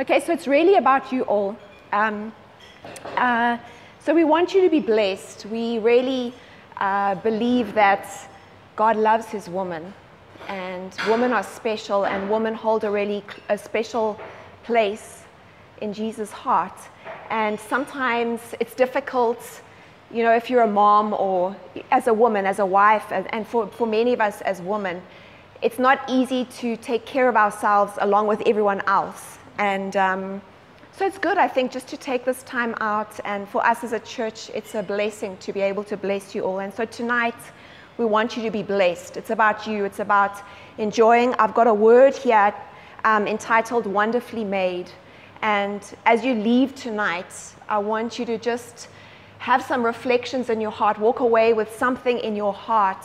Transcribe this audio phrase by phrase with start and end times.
[0.00, 1.56] Okay, so it's really about you all.
[1.90, 2.32] Um,
[3.16, 3.58] uh,
[3.98, 5.46] so we want you to be blessed.
[5.46, 6.32] We really
[6.76, 8.06] uh, believe that
[8.76, 9.92] God loves his woman,
[10.46, 14.20] and women are special, and women hold a really a special
[14.62, 15.24] place
[15.80, 16.78] in Jesus' heart.
[17.28, 19.62] And sometimes it's difficult,
[20.12, 21.56] you know, if you're a mom or
[21.90, 25.02] as a woman, as a wife, and, and for, for many of us as women,
[25.60, 29.37] it's not easy to take care of ourselves along with everyone else.
[29.58, 30.42] And um,
[30.92, 33.20] so it's good, I think, just to take this time out.
[33.24, 36.42] And for us as a church, it's a blessing to be able to bless you
[36.42, 36.60] all.
[36.60, 37.34] And so tonight,
[37.98, 39.16] we want you to be blessed.
[39.16, 40.40] It's about you, it's about
[40.78, 41.34] enjoying.
[41.34, 42.54] I've got a word here
[43.04, 44.90] um, entitled Wonderfully Made.
[45.42, 47.32] And as you leave tonight,
[47.68, 48.88] I want you to just
[49.38, 53.04] have some reflections in your heart, walk away with something in your heart,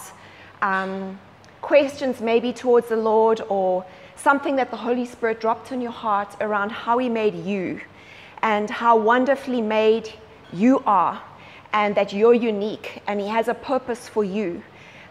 [0.62, 1.20] um,
[1.62, 3.86] questions maybe towards the Lord or
[4.24, 7.82] something that the Holy Spirit dropped in your heart around how He made you
[8.42, 10.10] and how wonderfully made
[10.54, 11.22] you are
[11.74, 14.64] and that you're unique and He has a purpose for you.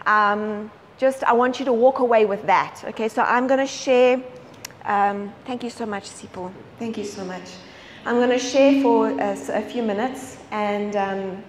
[0.06, 2.82] Um, just, I want you to walk away with that.
[2.84, 4.22] Okay, so I'm going to share.
[4.84, 6.50] Um, thank you so much, Sipho.
[6.78, 7.50] Thank you so much.
[8.06, 11.42] I'm going to share for a, a few minutes, and, um,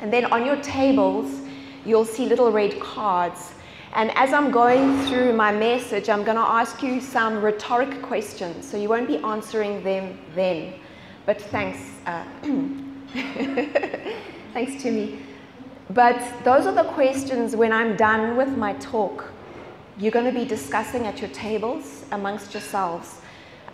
[0.00, 1.40] and then on your tables,
[1.84, 3.52] you'll see little red cards
[3.94, 8.68] and as I'm going through my message, I'm going to ask you some rhetoric questions.
[8.68, 10.74] So you won't be answering them then.
[11.24, 11.78] But thanks.
[12.06, 12.24] Uh,
[14.52, 15.20] thanks to me.
[15.90, 19.32] But those are the questions when I'm done with my talk.
[19.98, 23.20] You're going to be discussing at your tables amongst yourselves.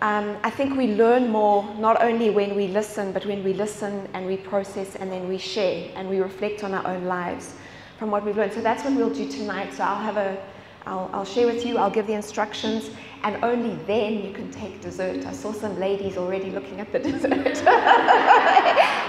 [0.01, 4.07] Um, I think we learn more not only when we listen, but when we listen
[4.13, 7.55] and we process and then we share and we reflect on our own lives
[7.97, 8.53] from what we've learned.
[8.53, 9.73] So that's what we'll do tonight.
[9.73, 10.37] So I'll have a,
[10.85, 12.91] I'll, I'll share with you, I'll give the instructions,
[13.23, 15.25] and only then you can take dessert.
[15.25, 17.57] I saw some ladies already looking at the dessert.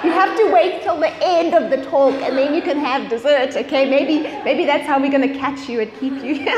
[0.05, 3.11] you have to wait till the end of the talk and then you can have
[3.11, 3.91] dessert, okay?
[3.91, 6.42] Maybe, maybe that's how we're going to catch you and keep you.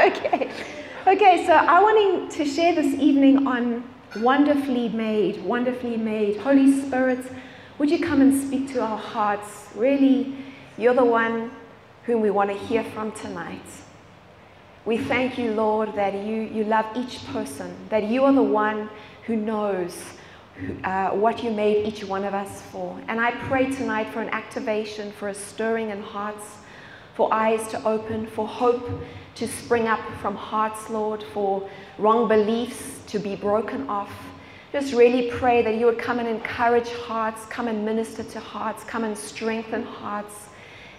[0.00, 0.50] okay.
[1.06, 3.82] Okay, so I wanting to share this evening on
[4.16, 6.36] wonderfully made, wonderfully made.
[6.36, 7.24] Holy Spirit,
[7.78, 9.68] would you come and speak to our hearts?
[9.74, 10.36] Really,
[10.76, 11.50] you're the one
[12.04, 13.66] whom we want to hear from tonight.
[14.84, 18.88] We thank you, Lord, that you, you love each person, that you are the one
[19.26, 19.96] who knows
[20.84, 22.98] uh, what you made each one of us for.
[23.08, 26.44] And I pray tonight for an activation, for a stirring in hearts,
[27.14, 28.88] for eyes to open, for hope
[29.34, 31.68] to spring up from hearts, Lord, for
[31.98, 34.12] wrong beliefs to be broken off.
[34.72, 38.84] Just really pray that you would come and encourage hearts, come and minister to hearts,
[38.84, 40.49] come and strengthen hearts.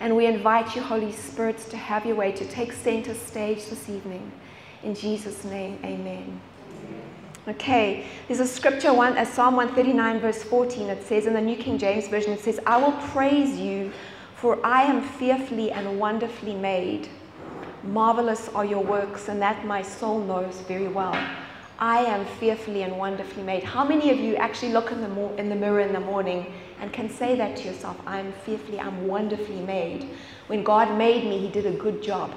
[0.01, 3.87] And we invite you, Holy Spirit, to have your way, to take center stage this
[3.87, 4.31] evening.
[4.81, 6.41] In Jesus' name, amen.
[7.47, 10.89] Okay, there's a scripture, one, uh, Psalm 139, verse 14.
[10.89, 13.91] It says in the New King James Version, it says, I will praise you,
[14.35, 17.07] for I am fearfully and wonderfully made.
[17.83, 21.13] Marvelous are your works, and that my soul knows very well.
[21.81, 23.63] I am fearfully and wonderfully made.
[23.63, 26.53] How many of you actually look in the, mo- in the mirror in the morning
[26.79, 27.99] and can say that to yourself?
[28.05, 30.07] I'm fearfully, I'm wonderfully made.
[30.45, 32.35] When God made me, He did a good job.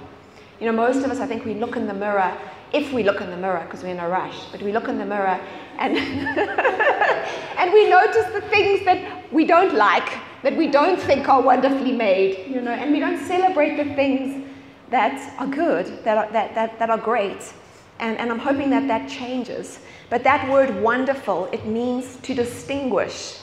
[0.61, 2.35] You know, most of us, I think we look in the mirror,
[2.73, 4.97] if we look in the mirror, because we're in a rush, but we look in
[4.97, 5.39] the mirror
[5.79, 5.95] and,
[7.59, 10.11] and we notice the things that we don't like,
[10.43, 14.43] that we don't think are wonderfully made, you know, and we don't celebrate the things
[14.89, 17.53] that are good, that are, that, that, that are great.
[18.01, 19.79] And, and I'm hoping that that changes.
[20.11, 23.39] But that word wonderful, it means to distinguish,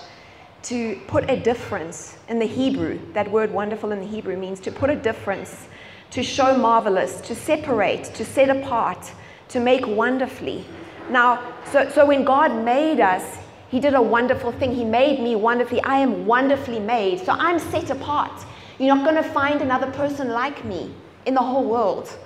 [0.64, 3.00] to put a difference in the Hebrew.
[3.14, 5.68] That word wonderful in the Hebrew means to put a difference,
[6.12, 9.12] to show marvelous, to separate, to set apart,
[9.50, 10.66] to make wonderfully.
[11.10, 14.74] Now, so, so when God made us, He did a wonderful thing.
[14.74, 15.82] He made me wonderfully.
[15.82, 17.20] I am wonderfully made.
[17.20, 18.46] So I'm set apart.
[18.78, 20.94] You're not going to find another person like me
[21.26, 22.18] in the whole world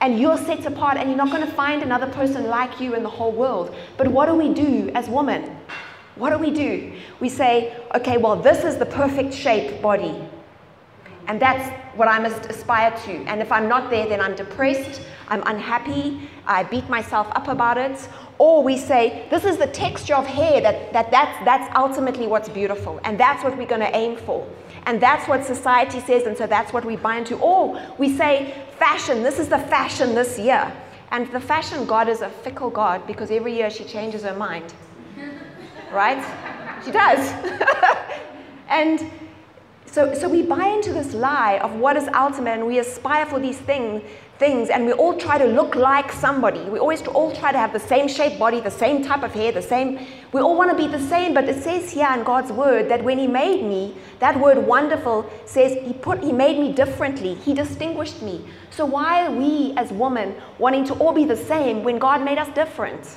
[0.00, 3.02] and you're set apart and you're not going to find another person like you in
[3.02, 3.74] the whole world.
[3.96, 5.56] But what do we do as women?
[6.16, 6.92] What do we do?
[7.20, 10.14] We say, okay, well, this is the perfect shape body.
[11.28, 13.12] And that's what I must aspire to.
[13.26, 17.78] And if I'm not there, then I'm depressed, I'm unhappy, I beat myself up about
[17.78, 18.08] it.
[18.38, 22.48] Or we say, this is the texture of hair, that, that that's, that's ultimately what's
[22.48, 23.00] beautiful.
[23.04, 24.48] And that's what we're going to aim for.
[24.86, 27.36] And that's what society says, and so that's what we buy into.
[27.36, 30.72] Or we say, fashion, this is the fashion this year.
[31.12, 34.72] And the fashion God is a fickle God because every year she changes her mind.
[35.92, 36.22] Right?
[36.84, 37.18] She does.
[38.68, 39.10] and
[39.86, 43.40] so, so we buy into this lie of what is ultimate and we aspire for
[43.40, 44.04] these things,
[44.38, 46.60] things and we all try to look like somebody.
[46.70, 49.50] We always all try to have the same shaped body, the same type of hair,
[49.50, 50.06] the same.
[50.32, 53.02] We all want to be the same, but it says here in God's word that
[53.02, 57.34] when He made me, that word wonderful says He put He made me differently.
[57.34, 58.44] He distinguished me.
[58.70, 62.38] So why are we as women wanting to all be the same when God made
[62.38, 63.06] us different?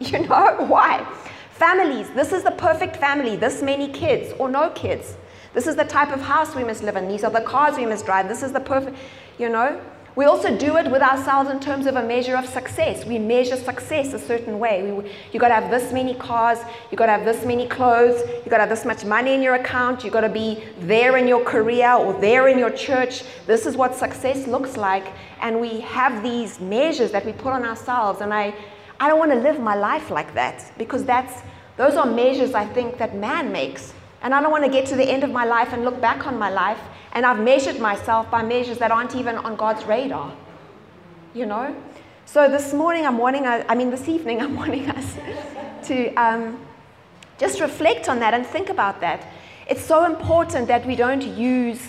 [0.00, 1.06] You know why?
[1.50, 5.14] Families, this is the perfect family, this many kids or no kids.
[5.52, 7.06] This is the type of house we must live in.
[7.06, 8.26] These are the cars we must drive.
[8.26, 8.96] This is the perfect,
[9.38, 9.78] you know.
[10.20, 13.06] We also do it with ourselves in terms of a measure of success.
[13.06, 14.82] We measure success a certain way.
[14.82, 16.58] We, you got to have this many cars,
[16.90, 19.40] you got to have this many clothes, you got to have this much money in
[19.40, 23.22] your account, you got to be there in your career or there in your church.
[23.46, 25.10] This is what success looks like.
[25.40, 28.20] And we have these measures that we put on ourselves.
[28.20, 28.54] And I,
[29.00, 31.40] I don't want to live my life like that because that's,
[31.78, 33.94] those are measures I think that man makes.
[34.22, 36.26] And I don't want to get to the end of my life and look back
[36.26, 36.80] on my life
[37.12, 40.32] and I've measured myself by measures that aren't even on God's radar.
[41.34, 41.74] You know?
[42.26, 45.16] So this morning, I'm wanting, I mean, this evening, I'm wanting us
[45.88, 46.60] to um,
[47.38, 49.26] just reflect on that and think about that.
[49.66, 51.80] It's so important that we don't use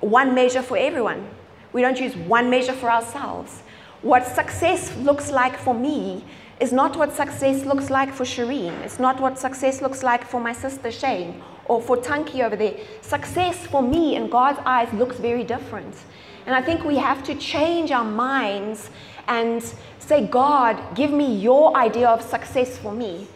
[0.00, 1.28] one measure for everyone.
[1.72, 3.62] We don't use one measure for ourselves.
[4.02, 6.24] What success looks like for me
[6.64, 8.72] is not what success looks like for Shireen.
[8.86, 12.76] It's not what success looks like for my sister Shane or for Tanki over there.
[13.02, 15.94] Success for me in God's eyes looks very different.
[16.46, 18.88] And I think we have to change our minds
[19.28, 19.62] and
[19.98, 23.28] say, God, give me your idea of success for me.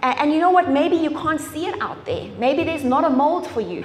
[0.00, 0.68] And, and, you know what?
[0.68, 2.28] Maybe you can't see it out there.
[2.38, 3.84] Maybe there's not a mold for you.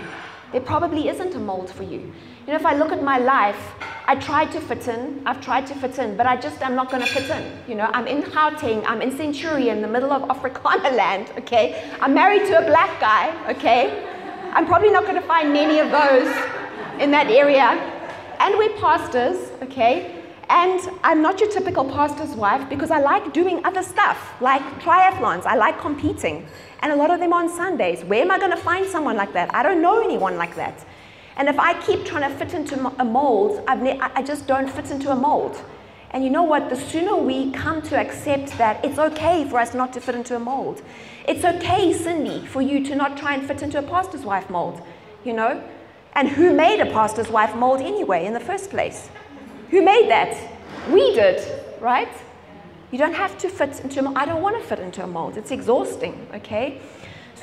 [0.52, 2.12] There probably isn't a mold for you.
[2.46, 3.72] You know, if I look at my life,
[4.06, 5.22] I tried to fit in.
[5.26, 7.70] I've tried to fit in, but I just am not going to fit in.
[7.70, 8.84] You know, I'm in Gauteng.
[8.86, 11.32] I'm in Centurion, the middle of Afrikaner land.
[11.38, 13.32] Okay, I'm married to a black guy.
[13.50, 14.06] Okay,
[14.52, 16.28] I'm probably not going to find many of those
[17.02, 17.80] in that area.
[18.42, 19.38] And we're pastors.
[19.62, 24.62] Okay, and I'm not your typical pastor's wife because I like doing other stuff, like
[24.82, 25.46] triathlons.
[25.46, 26.46] I like competing,
[26.82, 28.04] and a lot of them on Sundays.
[28.04, 29.56] Where am I going to find someone like that?
[29.56, 30.86] I don't know anyone like that.
[31.36, 35.12] And if I keep trying to fit into a mold, I just don't fit into
[35.12, 35.62] a mold.
[36.12, 36.70] And you know what?
[36.70, 40.36] The sooner we come to accept that it's okay for us not to fit into
[40.36, 40.84] a mold,
[41.28, 44.80] it's okay, Cindy, for you to not try and fit into a pastor's wife mold,
[45.24, 45.64] you know?
[46.14, 49.10] And who made a pastor's wife mold anyway in the first place?
[49.72, 50.38] Who made that?
[50.92, 51.42] We did,
[51.82, 52.14] right?
[52.92, 54.18] You don't have to fit into a mold.
[54.18, 55.36] I don't want to fit into a mold.
[55.36, 56.80] It's exhausting, okay?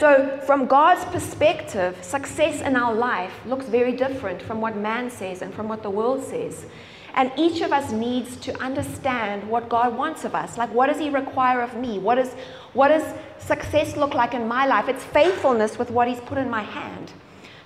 [0.01, 5.43] So, from God's perspective, success in our life looks very different from what man says
[5.43, 6.65] and from what the world says.
[7.13, 10.57] And each of us needs to understand what God wants of us.
[10.57, 11.99] Like, what does He require of me?
[11.99, 12.33] What, is,
[12.73, 13.05] what does
[13.39, 14.89] success look like in my life?
[14.89, 17.13] It's faithfulness with what He's put in my hand.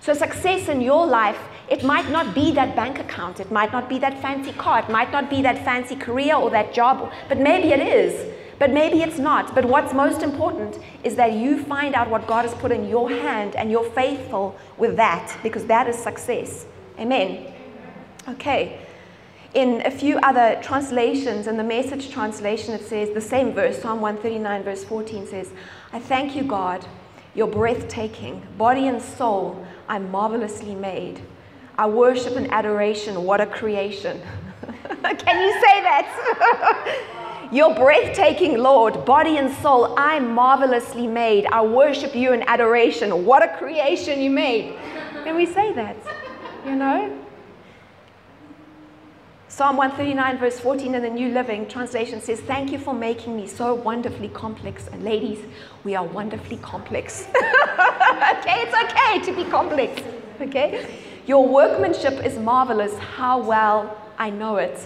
[0.01, 1.39] So, success in your life,
[1.69, 4.89] it might not be that bank account, it might not be that fancy car, it
[4.89, 8.35] might not be that fancy career or that job, but maybe it is.
[8.59, 9.55] But maybe it's not.
[9.55, 13.11] But what's most important is that you find out what God has put in your
[13.11, 16.67] hand and you're faithful with that because that is success.
[16.99, 17.53] Amen.
[18.29, 18.81] Okay.
[19.55, 24.01] In a few other translations, in the message translation, it says the same verse, Psalm
[24.01, 25.51] 139, verse 14 says,
[25.93, 26.85] I thank you, God,
[27.35, 28.45] you're breathtaking.
[28.59, 31.21] Body and soul, I'm marvelously made.
[31.79, 33.23] I worship and adoration.
[33.25, 34.21] What a creation.
[35.03, 37.21] Can you say that?
[37.53, 39.95] You're breathtaking, Lord, body and soul.
[39.99, 41.47] I'm marvelously made.
[41.47, 43.25] I worship you in adoration.
[43.25, 44.77] What a creation you made.
[45.25, 45.97] Can we say that?
[46.67, 47.25] You know?
[49.49, 53.47] Psalm 139, verse 14 in the New Living Translation says, Thank you for making me
[53.47, 54.89] so wonderfully complex.
[54.89, 55.39] And ladies,
[55.85, 57.29] we are wonderfully complex.
[57.29, 60.03] okay, it's okay to be complex.
[60.41, 61.01] Okay?
[61.27, 62.99] Your workmanship is marvelous.
[62.99, 64.77] How well I know it.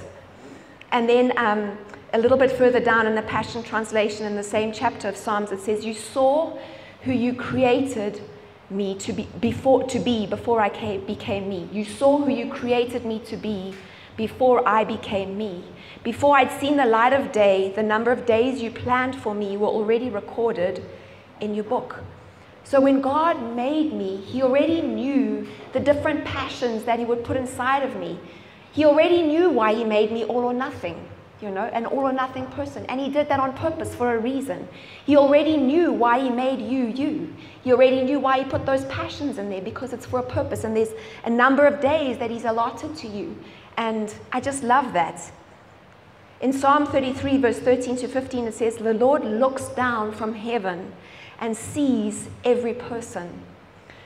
[0.93, 1.79] And then um,
[2.13, 5.53] a little bit further down in the Passion Translation, in the same chapter of Psalms,
[5.53, 6.59] it says, You saw
[7.03, 8.23] who you created
[8.71, 11.69] me to be before, to be before I came, became me.
[11.71, 13.75] You saw who you created me to be
[14.17, 15.65] before I became me.
[16.03, 19.57] Before I'd seen the light of day, the number of days you planned for me
[19.57, 20.85] were already recorded
[21.41, 22.03] in your book.
[22.65, 27.37] So when God made me, He already knew the different passions that He would put
[27.37, 28.19] inside of me.
[28.73, 31.09] He already knew why He made me all or nothing
[31.41, 32.85] you know, an all or nothing person.
[32.87, 34.69] And he did that on purpose for a reason.
[35.07, 37.35] He already knew why he made you you.
[37.63, 40.65] He already knew why he put those passions in there because it's for a purpose.
[40.65, 40.93] And there's
[41.25, 43.37] a number of days that he's allotted to you.
[43.77, 45.31] And I just love that.
[46.41, 50.93] In Psalm 33, verse 13 to 15, it says, The Lord looks down from heaven
[51.41, 53.43] and sees every person.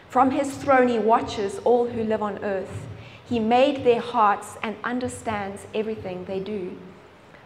[0.09, 2.87] From his throne, he watches all who live on earth.
[3.27, 6.77] He made their hearts and understands everything they do.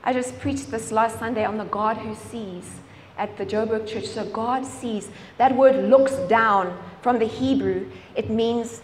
[0.07, 2.79] I just preached this last Sunday on the God who sees
[3.19, 4.07] at the Joburg church.
[4.07, 5.11] So God sees.
[5.37, 7.91] That word looks down from the Hebrew.
[8.15, 8.83] It means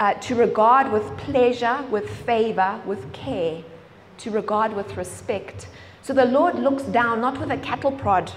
[0.00, 3.62] uh, to regard with pleasure, with favor, with care,
[4.18, 5.68] to regard with respect.
[6.02, 8.32] So the Lord looks down, not with a cattle prod,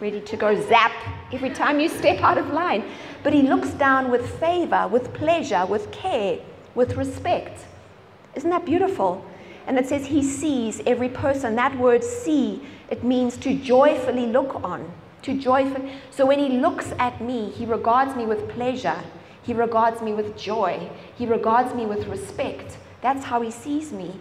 [0.00, 0.92] ready to go zap
[1.34, 2.82] every time you step out of line,
[3.22, 6.38] but He looks down with favor, with pleasure, with care,
[6.74, 7.66] with respect.
[8.34, 9.22] Isn't that beautiful?
[9.66, 11.56] And it says He sees every person.
[11.56, 14.92] That word see, it means to joyfully look on.
[15.22, 15.92] To joyfully.
[16.10, 19.02] So when He looks at me, He regards me with pleasure.
[19.44, 20.90] He regards me with joy.
[21.16, 22.78] He regards me with respect.
[23.02, 24.18] That's how he sees me.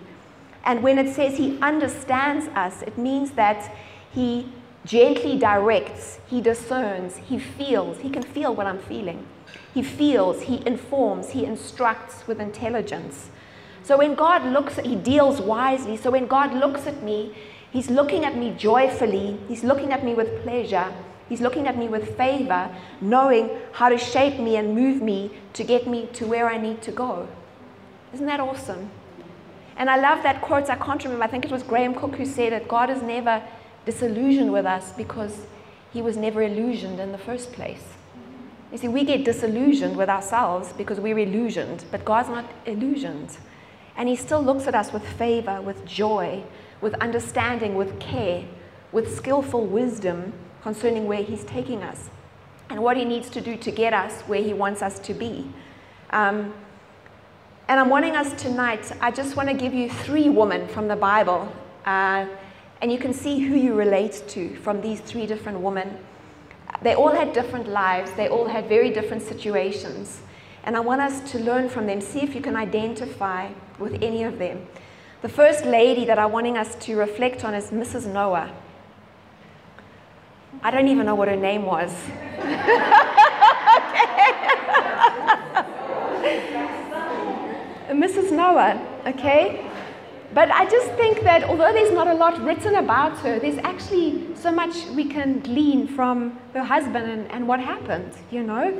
[0.66, 3.74] And when it says he understands us, it means that
[4.12, 4.52] he
[4.86, 8.00] gently directs, he discerns, he feels.
[8.00, 9.26] He can feel what I'm feeling.
[9.74, 13.30] He feels, he informs, he instructs with intelligence.
[13.84, 15.98] So when God looks, he deals wisely.
[15.98, 17.36] So when God looks at me,
[17.72, 20.92] he's looking at me joyfully, he's looking at me with pleasure.
[21.30, 22.70] He's looking at me with favor,
[23.02, 26.82] knowing how to shape me and move me to get me to where I need
[26.84, 27.28] to go.
[28.14, 28.90] Isn't that awesome?
[29.78, 30.70] And I love that quote.
[30.70, 31.24] I can't remember.
[31.24, 33.42] I think it was Graham Cooke who said that God is never
[33.86, 35.46] disillusioned with us because
[35.92, 37.84] he was never illusioned in the first place.
[38.72, 43.38] You see, we get disillusioned with ourselves because we're illusioned, but God's not illusioned.
[43.96, 46.44] And he still looks at us with favor, with joy,
[46.82, 48.46] with understanding, with care,
[48.92, 52.10] with skillful wisdom concerning where He's taking us
[52.70, 55.48] and what He needs to do to get us where He wants us to be.
[56.12, 56.54] Um,
[57.68, 60.96] and I'm wanting us tonight, I just want to give you three women from the
[60.96, 61.52] Bible.
[61.86, 62.28] Uh,
[62.82, 65.98] and you can see who you relate to from these three different women.
[66.82, 70.22] They all had different lives, they all had very different situations.
[70.64, 74.24] And I want us to learn from them, see if you can identify with any
[74.24, 74.66] of them.
[75.22, 78.06] The first lady that I'm wanting us to reflect on is Mrs.
[78.12, 78.52] Noah.
[80.62, 81.92] I don't even know what her name was.
[87.90, 88.32] Mrs.
[88.32, 89.70] Noah, okay?
[90.34, 94.36] But I just think that although there's not a lot written about her, there's actually
[94.36, 98.74] so much we can glean from her husband and, and what happened, you know?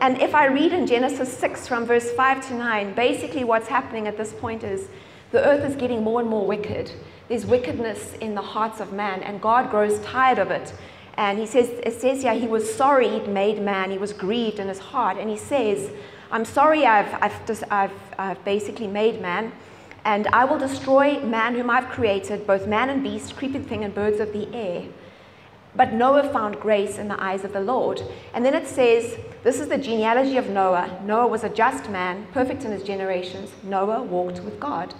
[0.00, 4.06] And if I read in Genesis 6 from verse 5 to 9, basically what's happening
[4.06, 4.88] at this point is
[5.30, 6.92] the earth is getting more and more wicked.
[7.28, 10.72] There's wickedness in the hearts of man, and God grows tired of it.
[11.16, 13.90] And he says, it says here, he was sorry he'd made man.
[13.90, 15.16] He was grieved in his heart.
[15.16, 15.90] And he says,
[16.30, 19.52] I'm sorry I've, I've, just, I've, I've basically made man.
[20.04, 23.94] And I will destroy man whom I've created, both man and beast, creeping thing, and
[23.94, 24.84] birds of the air.
[25.76, 28.00] But Noah found grace in the eyes of the Lord.
[28.32, 31.00] And then it says, This is the genealogy of Noah.
[31.04, 33.50] Noah was a just man, perfect in his generations.
[33.62, 34.94] Noah walked with God.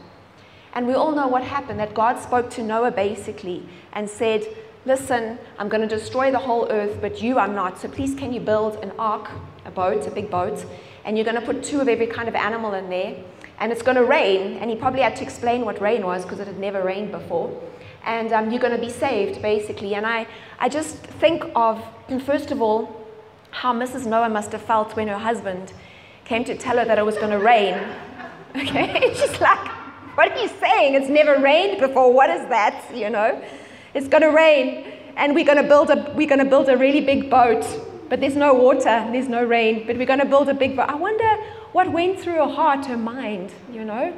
[0.74, 4.44] And we all know what happened that God spoke to Noah basically and said,
[4.84, 7.80] listen, I'm going to destroy the whole earth, but you I'm not.
[7.80, 9.30] So please, can you build an ark,
[9.64, 10.64] a boat, a big boat,
[11.04, 13.16] and you're going to put two of every kind of animal in there,
[13.58, 14.58] and it's going to rain.
[14.58, 17.62] And he probably had to explain what rain was because it had never rained before.
[18.04, 19.94] And um, you're going to be saved, basically.
[19.94, 20.26] And I,
[20.58, 21.82] I just think of,
[22.24, 23.00] first of all,
[23.50, 24.06] how Mrs.
[24.06, 25.72] Noah must have felt when her husband
[26.24, 27.78] came to tell her that it was going to rain.
[28.56, 29.12] Okay?
[29.16, 29.68] She's like,
[30.16, 30.94] what are you saying?
[30.94, 32.12] It's never rained before.
[32.12, 32.84] What is that?
[32.94, 33.42] You know?
[33.94, 36.76] It's going to rain, and we're going to build a we're going to build a
[36.76, 37.64] really big boat.
[38.08, 39.86] But there's no water, there's no rain.
[39.86, 40.88] But we're going to build a big boat.
[40.88, 41.28] I wonder
[41.72, 44.12] what went through her heart, her mind, you know.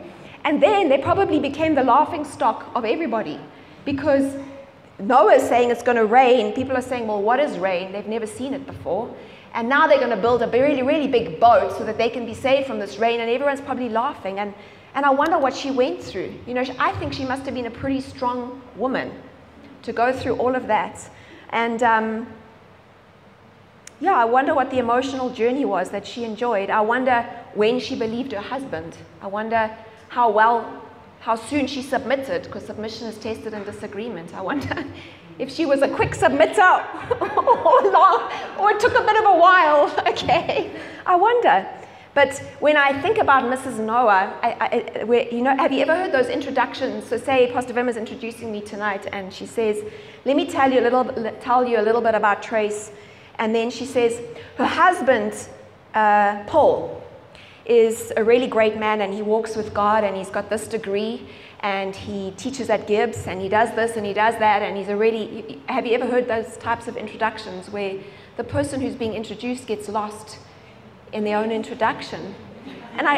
[0.44, 3.40] And then they probably became the laughing stock of everybody,
[3.86, 4.36] because
[4.98, 6.52] Noah is saying it's going to rain.
[6.52, 7.92] People are saying, well, what is rain?
[7.92, 9.14] They've never seen it before.
[9.54, 12.26] And now they're going to build a really, really big boat so that they can
[12.26, 13.20] be saved from this rain.
[13.20, 14.38] And everyone's probably laughing.
[14.38, 14.52] And,
[14.94, 16.34] and I wonder what she went through.
[16.46, 19.12] You know, I think she must have been a pretty strong woman
[19.82, 21.10] to go through all of that.
[21.50, 22.26] And um,
[24.00, 26.68] yeah, I wonder what the emotional journey was that she enjoyed.
[26.68, 27.22] I wonder
[27.54, 28.96] when she believed her husband.
[29.22, 29.74] I wonder
[30.08, 30.82] how well,
[31.26, 34.32] how soon she submitted, because submission is tested in disagreement.
[34.32, 34.84] I wonder
[35.40, 36.74] if she was a quick submitter
[37.20, 38.30] or long,
[38.60, 39.92] or it took a bit of a while.
[40.12, 40.70] Okay,
[41.04, 41.66] I wonder.
[42.14, 43.80] But when I think about Mrs.
[43.84, 44.50] Noah, I,
[45.00, 47.08] I, where, you know, have you ever heard those introductions?
[47.08, 49.82] So say Pastor Vim is introducing me tonight, and she says,
[50.24, 51.04] "Let me tell you a little,
[51.40, 52.92] tell you a little bit about Trace."
[53.38, 54.20] And then she says,
[54.56, 55.32] her husband,
[55.92, 57.02] uh, Paul,
[57.68, 61.26] is a really great man, and he walks with God, and he's got this degree,
[61.60, 64.88] and he teaches at GIBS, and he does this and he does that, and he's
[64.88, 65.60] a really.
[65.68, 67.98] Have you ever heard those types of introductions where
[68.36, 70.38] the person who's being introduced gets lost?
[71.12, 72.34] in their own introduction.
[72.96, 73.16] And I,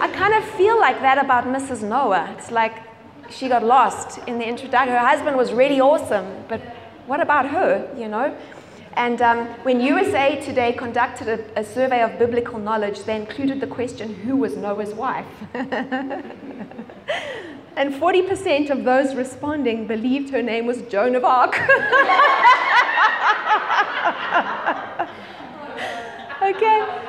[0.00, 1.82] I kind of feel like that about Mrs.
[1.82, 2.34] Noah.
[2.36, 2.82] It's like
[3.30, 4.92] she got lost in the introduction.
[4.92, 6.60] Her husband was really awesome, but
[7.06, 8.36] what about her, you know?
[8.96, 13.66] And um, when USA Today conducted a, a, survey of biblical knowledge, they included the
[13.66, 15.26] question, who was Noah's wife?
[15.52, 16.22] and
[17.92, 21.54] 40% of those responding believed her name was Joan of Arc.
[26.42, 27.00] okay?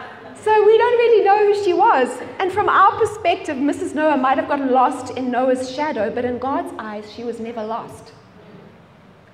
[0.42, 2.10] So we don't really know who she was.
[2.40, 3.94] And from our perspective, Mrs.
[3.94, 7.64] Noah might have gotten lost in Noah's shadow, but in God's eyes, she was never
[7.64, 8.12] lost.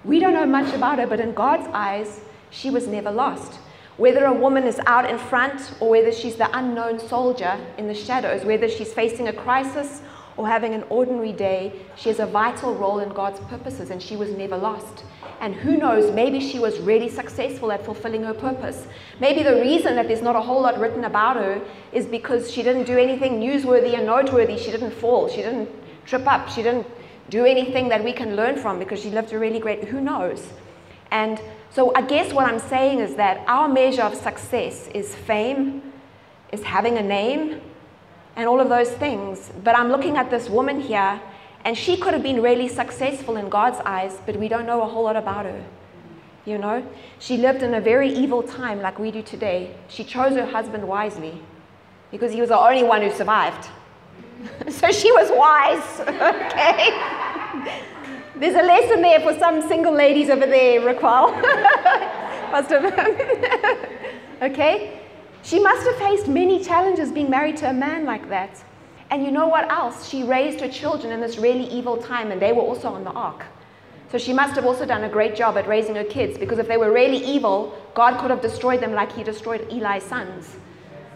[0.03, 2.19] We don't know much about her, but in God's eyes,
[2.51, 3.59] she was never lost.
[3.97, 7.93] Whether a woman is out in front or whether she's the unknown soldier in the
[7.95, 10.01] shadows, whether she's facing a crisis
[10.37, 14.15] or having an ordinary day, she has a vital role in God's purposes and she
[14.15, 15.03] was never lost.
[15.39, 18.87] And who knows, maybe she was really successful at fulfilling her purpose.
[19.19, 22.61] Maybe the reason that there's not a whole lot written about her is because she
[22.63, 24.57] didn't do anything newsworthy and noteworthy.
[24.57, 25.69] She didn't fall, she didn't
[26.05, 26.87] trip up, she didn't
[27.29, 30.47] do anything that we can learn from because she lived a really great, who knows?
[31.09, 31.41] And
[31.73, 35.81] so I guess what I'm saying is that our measure of success is fame,
[36.51, 37.61] is having a name,
[38.35, 39.51] and all of those things.
[39.63, 41.21] But I'm looking at this woman here,
[41.63, 44.85] and she could have been really successful in God's eyes, but we don't know a
[44.85, 45.63] whole lot about her.
[46.43, 46.85] You know,
[47.19, 49.75] she lived in a very evil time like we do today.
[49.87, 51.39] She chose her husband wisely
[52.09, 53.69] because he was the only one who survived.
[54.69, 56.89] so she was wise, okay?
[58.41, 61.29] There's a lesson there for some single ladies over there, Raquel.
[64.41, 64.99] okay?
[65.43, 68.63] She must have faced many challenges being married to a man like that.
[69.11, 70.09] And you know what else?
[70.09, 73.11] She raised her children in this really evil time, and they were also on the
[73.11, 73.45] ark.
[74.11, 76.67] So she must have also done a great job at raising her kids because if
[76.67, 80.55] they were really evil, God could have destroyed them like he destroyed Eli's sons.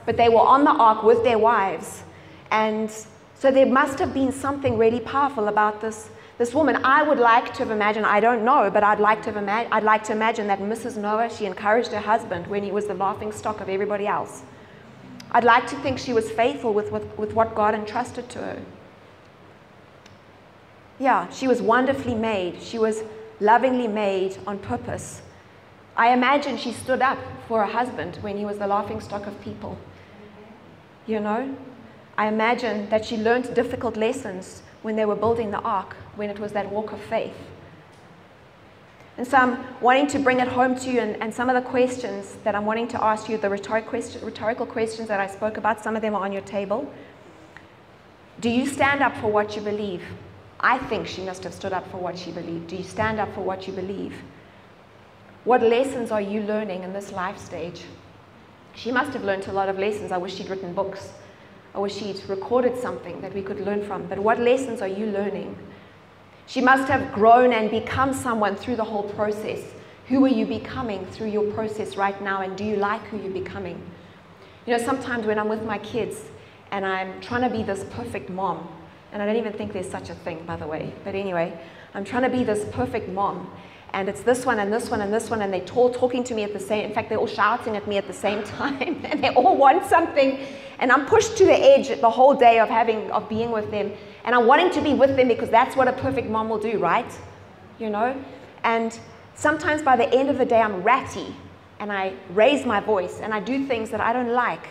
[0.06, 2.04] But they were on the ark with their wives.
[2.52, 2.92] And
[3.34, 7.54] so there must have been something really powerful about this this woman, I would like
[7.54, 10.12] to have imagined, I don't know, but I'd like to have ima- I'd like to
[10.12, 10.98] imagine that Mrs.
[10.98, 14.44] Noah, she encouraged her husband when he was the laughing stock of everybody else.
[15.32, 18.62] I'd like to think she was faithful with, with, with what God entrusted to her.
[21.00, 22.62] Yeah, she was wonderfully made.
[22.62, 23.04] She was
[23.40, 25.22] lovingly made on purpose.
[25.96, 27.18] I imagine she stood up
[27.48, 29.78] for her husband when he was the laughing stock of people.
[31.06, 31.56] You know?
[32.18, 36.40] I imagine that she learned difficult lessons when they were building the ark, when it
[36.40, 37.36] was that walk of faith.
[39.18, 41.70] And so I'm wanting to bring it home to you, and, and some of the
[41.70, 45.58] questions that I'm wanting to ask you, the rhetoric question, rhetorical questions that I spoke
[45.58, 46.92] about, some of them are on your table.
[48.42, 50.04] Do you stand up for what you believe?
[50.60, 52.68] I think she must have stood up for what she believed.
[52.68, 54.14] Do you stand up for what you believe?
[55.46, 57.84] What lessons are you learning in this life stage?
[58.74, 60.12] She must have learned a lot of lessons.
[60.12, 61.12] I wish she'd written books
[61.76, 64.08] I wish she'd recorded something that we could learn from.
[64.08, 65.58] But what lessons are you learning?
[66.48, 69.62] She must have grown and become someone through the whole process.
[70.08, 73.32] Who are you becoming through your process right now, and do you like who you're
[73.32, 73.82] becoming?
[74.68, 76.22] You know, sometimes when I'm with my kids
[76.72, 78.68] and I'm trying to be this perfect mom,
[79.12, 81.58] and I don't even think there's such a thing, by the way, but anyway,
[81.94, 83.50] I'm trying to be this perfect mom,
[83.94, 86.36] and it's this one and this one and this one, and they're all talking to
[86.36, 86.86] me at the same.
[86.86, 89.86] In fact, they're all shouting at me at the same time, and they all want
[89.86, 90.40] something,
[90.80, 93.92] and I'm pushed to the edge the whole day of having of being with them,
[94.26, 96.80] and I'm wanting to be with them because that's what a perfect mom will do,
[96.80, 97.10] right?
[97.80, 98.22] You know,
[98.64, 99.00] and
[99.36, 101.34] sometimes by the end of the day, I'm ratty,
[101.80, 104.68] and I raise my voice, and I do things that I don't like,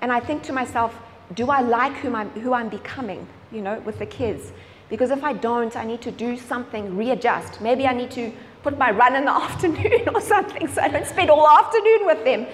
[0.00, 0.98] and I think to myself,
[1.34, 3.26] do I like who I'm, who I'm becoming?
[3.52, 4.52] You know, with the kids.
[4.88, 7.60] Because if I don't, I need to do something, readjust.
[7.60, 8.32] Maybe I need to
[8.62, 12.24] put my run in the afternoon or something so I don't spend all afternoon with
[12.24, 12.46] them.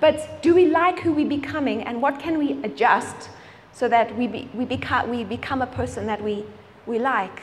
[0.00, 3.30] But do we like who we're becoming and what can we adjust
[3.78, 6.44] so that we, be, we, become, we become a person that we,
[6.86, 7.42] we like?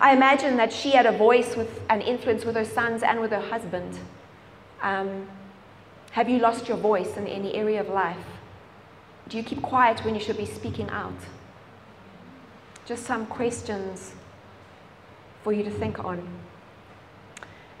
[0.00, 3.30] I imagine that she had a voice with an influence with her sons and with
[3.30, 3.98] her husband.
[4.82, 5.28] Um,
[6.10, 8.26] have you lost your voice in any area of life?
[9.28, 11.14] Do you keep quiet when you should be speaking out?
[12.86, 14.12] just some questions
[15.42, 16.26] for you to think on.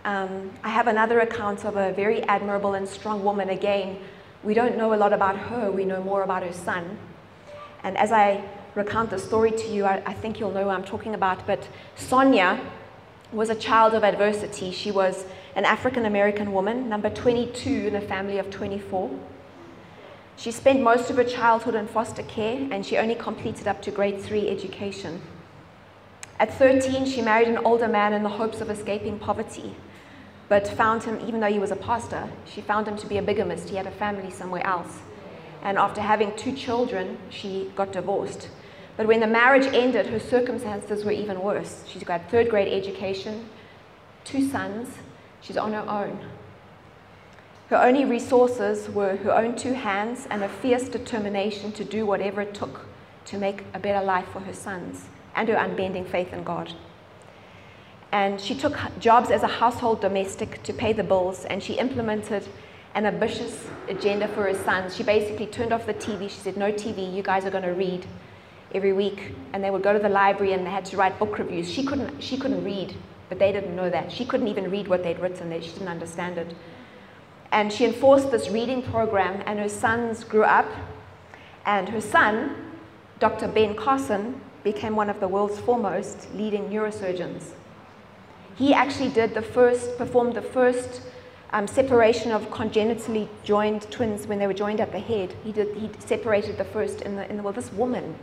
[0.04, 3.48] Um, I have another account of a very admirable and strong woman.
[3.48, 3.98] Again,
[4.42, 6.98] we don't know a lot about her, we know more about her son.
[7.86, 8.42] And as I
[8.74, 11.46] recount the story to you, I, I think you'll know who I'm talking about.
[11.46, 12.60] But Sonya
[13.32, 14.72] was a child of adversity.
[14.72, 19.16] She was an African American woman, number 22 in a family of 24.
[20.36, 23.92] She spent most of her childhood in foster care and she only completed up to
[23.92, 25.22] grade three education.
[26.40, 29.76] At 13, she married an older man in the hopes of escaping poverty,
[30.48, 33.22] but found him, even though he was a pastor, she found him to be a
[33.22, 33.68] bigamist.
[33.68, 34.98] He had a family somewhere else.
[35.62, 38.48] And after having two children, she got divorced.
[38.96, 41.84] But when the marriage ended, her circumstances were even worse.
[41.86, 43.48] She's got third grade education,
[44.24, 44.88] two sons,
[45.40, 46.18] she's on her own.
[47.68, 52.40] Her only resources were her own two hands and a fierce determination to do whatever
[52.40, 52.86] it took
[53.26, 56.72] to make a better life for her sons and her unbending faith in God.
[58.12, 62.46] And she took jobs as a household domestic to pay the bills, and she implemented
[62.96, 64.96] an ambitious agenda for her sons.
[64.96, 66.30] She basically turned off the TV.
[66.30, 68.06] She said, No TV, you guys are going to read
[68.74, 69.34] every week.
[69.52, 71.70] And they would go to the library and they had to write book reviews.
[71.70, 72.94] She couldn't, she couldn't read,
[73.28, 74.10] but they didn't know that.
[74.10, 76.54] She couldn't even read what they'd written, she didn't understand it.
[77.52, 80.66] And she enforced this reading program, and her sons grew up.
[81.66, 82.56] And her son,
[83.18, 83.46] Dr.
[83.46, 87.50] Ben Carson, became one of the world's foremost leading neurosurgeons.
[88.56, 91.02] He actually did the first, performed the first
[91.50, 95.34] um, separation of congenitally joined twins when they were joined at the head.
[95.44, 97.56] He, did, he separated the first in the, in the world.
[97.56, 98.16] This woman,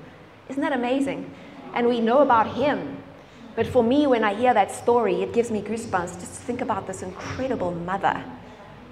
[0.49, 1.33] isn't that amazing?
[1.73, 2.97] And we know about him.
[3.55, 6.87] But for me, when I hear that story, it gives me goosebumps just think about
[6.87, 8.23] this incredible mother.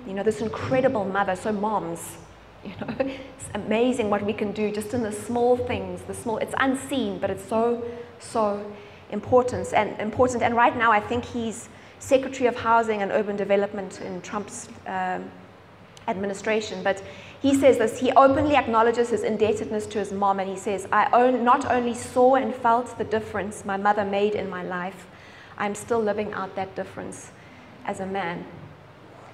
[0.07, 1.35] You know, this incredible mother.
[1.35, 2.17] So, moms,
[2.63, 6.37] you know, it's amazing what we can do just in the small things, the small,
[6.37, 7.83] it's unseen, but it's so,
[8.19, 8.63] so
[9.11, 9.73] important.
[9.73, 10.43] And important.
[10.43, 11.69] And right now, I think he's
[12.01, 15.31] Secretary of Housing and Urban Development in Trump's um,
[16.07, 16.81] administration.
[16.83, 17.01] But
[17.41, 21.09] he says this he openly acknowledges his indebtedness to his mom, and he says, I
[21.13, 25.07] own, not only saw and felt the difference my mother made in my life,
[25.57, 27.31] I'm still living out that difference
[27.85, 28.45] as a man.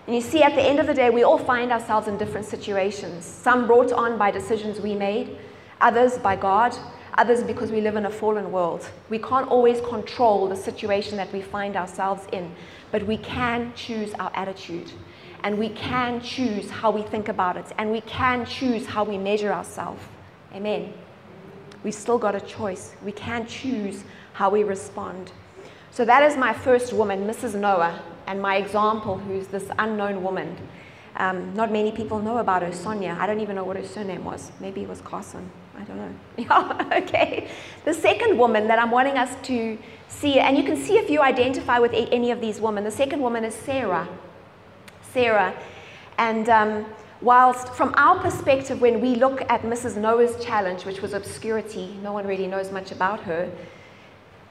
[0.05, 2.45] And you see, at the end of the day, we all find ourselves in different
[2.45, 3.25] situations.
[3.25, 5.37] Some brought on by decisions we made,
[5.79, 6.77] others by God,
[7.17, 8.87] others because we live in a fallen world.
[9.09, 12.55] We can't always control the situation that we find ourselves in,
[12.91, 14.91] but we can choose our attitude.
[15.43, 17.65] And we can choose how we think about it.
[17.77, 20.03] And we can choose how we measure ourselves.
[20.53, 20.93] Amen.
[21.83, 22.95] We've still got a choice.
[23.03, 24.03] We can choose
[24.33, 25.31] how we respond.
[25.91, 27.55] So that is my first woman, Mrs.
[27.55, 30.55] Noah, and my example, who's this unknown woman.
[31.15, 33.17] Um, not many people know about her, Sonya.
[33.19, 34.51] I don't even know what her surname was.
[34.59, 35.49] Maybe it was Carson.
[35.77, 36.13] I don't know.
[36.37, 37.49] Yeah, okay.
[37.85, 41.21] The second woman that I'm wanting us to see, and you can see if you
[41.21, 44.07] identify with any of these women, the second woman is Sarah.
[45.13, 45.53] Sarah.
[46.17, 46.85] And um,
[47.21, 49.97] whilst from our perspective, when we look at Mrs.
[49.97, 53.51] Noah's challenge, which was obscurity, no one really knows much about her.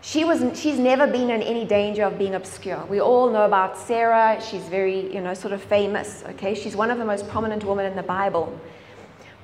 [0.03, 2.85] She was, she's never been in any danger of being obscure.
[2.87, 4.41] We all know about Sarah.
[4.41, 6.55] She's very, you know, sort of famous, okay?
[6.55, 8.57] She's one of the most prominent women in the Bible.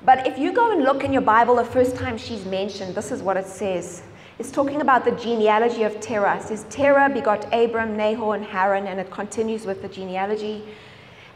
[0.05, 3.11] But if you go and look in your Bible the first time she's mentioned, this
[3.11, 4.03] is what it says.
[4.37, 6.37] It's talking about the genealogy of Terah.
[6.37, 10.65] It says, Terah begot Abram, Nahor, and Haran, and it continues with the genealogy.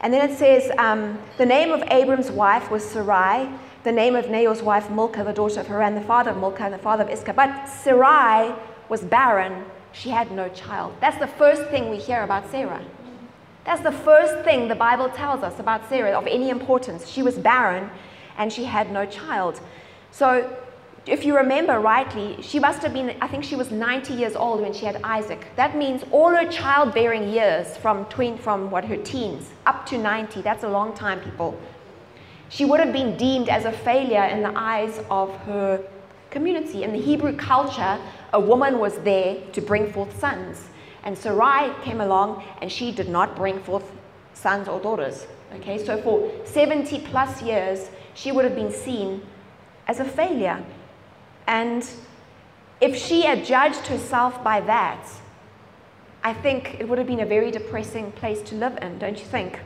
[0.00, 3.48] And then it says, um, the name of Abram's wife was Sarai,
[3.84, 6.74] the name of Nahor's wife, Milcah, the daughter of Haran, the father of Milcah, and
[6.74, 7.32] the father of Iscah.
[7.32, 8.54] But Sarai
[8.90, 10.94] was barren, she had no child.
[11.00, 12.84] That's the first thing we hear about Sarah.
[13.64, 17.08] That's the first thing the Bible tells us about Sarah of any importance.
[17.08, 17.90] She was barren
[18.38, 19.60] and she had no child.
[20.10, 20.56] So,
[21.06, 24.60] if you remember rightly, she must have been, I think she was 90 years old
[24.60, 25.46] when she had Isaac.
[25.56, 28.06] That means all her childbearing years from,
[28.38, 31.58] from what, her teens up to 90, that's a long time, people.
[32.50, 35.82] She would have been deemed as a failure in the eyes of her
[36.30, 36.82] community.
[36.82, 37.98] In the Hebrew culture,
[38.32, 40.68] a woman was there to bring forth sons.
[41.04, 43.84] And Sarai came along and she did not bring forth
[44.34, 45.26] sons or daughters.
[45.56, 49.22] Okay, so for 70 plus years, she would have been seen
[49.86, 50.64] as a failure.
[51.46, 51.88] And
[52.80, 55.06] if she had judged herself by that,
[56.24, 59.24] I think it would have been a very depressing place to live in, don't you
[59.24, 59.60] think?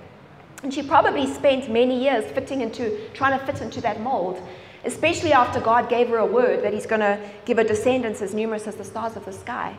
[0.62, 4.40] And she probably spent many years fitting into, trying to fit into that mold,
[4.84, 8.34] especially after God gave her a word that He's going to give her descendants as
[8.34, 9.76] numerous as the stars of the sky.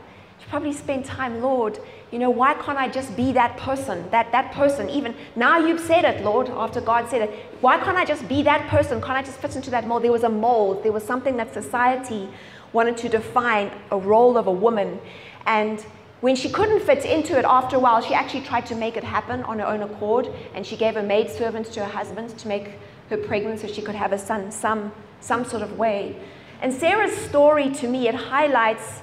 [0.53, 1.79] Probably spend time, Lord,
[2.11, 4.07] you know, why can't I just be that person?
[4.11, 7.31] That that person, even now you've said it, Lord, after God said it.
[7.61, 9.01] Why can't I just be that person?
[9.01, 10.03] Can't I just fit into that mold?
[10.03, 12.29] There was a mold, there was something that society
[12.71, 14.99] wanted to define a role of a woman.
[15.47, 15.83] And
[16.21, 19.03] when she couldn't fit into it after a while, she actually tried to make it
[19.03, 22.47] happen on her own accord, and she gave a maid servant to her husband to
[22.47, 22.73] make
[23.09, 26.15] her pregnant so she could have a son some, some sort of way.
[26.61, 29.01] And Sarah's story to me, it highlights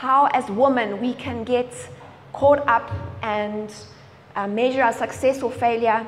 [0.00, 1.70] how, as women, we can get
[2.32, 3.70] caught up and
[4.34, 6.06] uh, measure our success or failure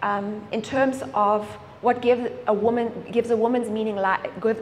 [0.00, 1.44] um, in terms of
[1.82, 3.98] what gives a woman gives a woman's meaning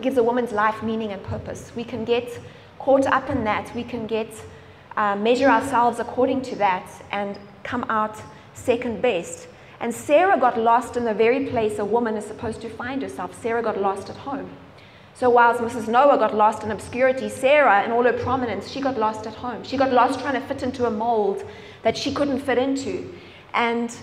[0.00, 1.70] gives a woman's life meaning and purpose.
[1.76, 2.40] We can get
[2.80, 3.72] caught up in that.
[3.72, 4.30] We can get
[4.96, 8.20] uh, measure ourselves according to that and come out
[8.54, 9.46] second best.
[9.78, 13.40] And Sarah got lost in the very place a woman is supposed to find herself.
[13.40, 14.50] Sarah got lost at home.
[15.14, 15.88] So whilst Mrs.
[15.88, 19.62] Noah got lost in obscurity, Sarah, in all her prominence, she got lost at home.
[19.62, 21.44] She got lost trying to fit into a mold
[21.82, 23.12] that she couldn't fit into.
[23.54, 23.94] And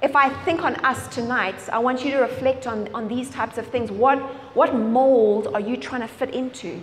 [0.00, 3.58] if I think on us tonight, I want you to reflect on, on these types
[3.58, 3.90] of things.
[3.90, 4.18] What,
[4.54, 6.80] what mold are you trying to fit into?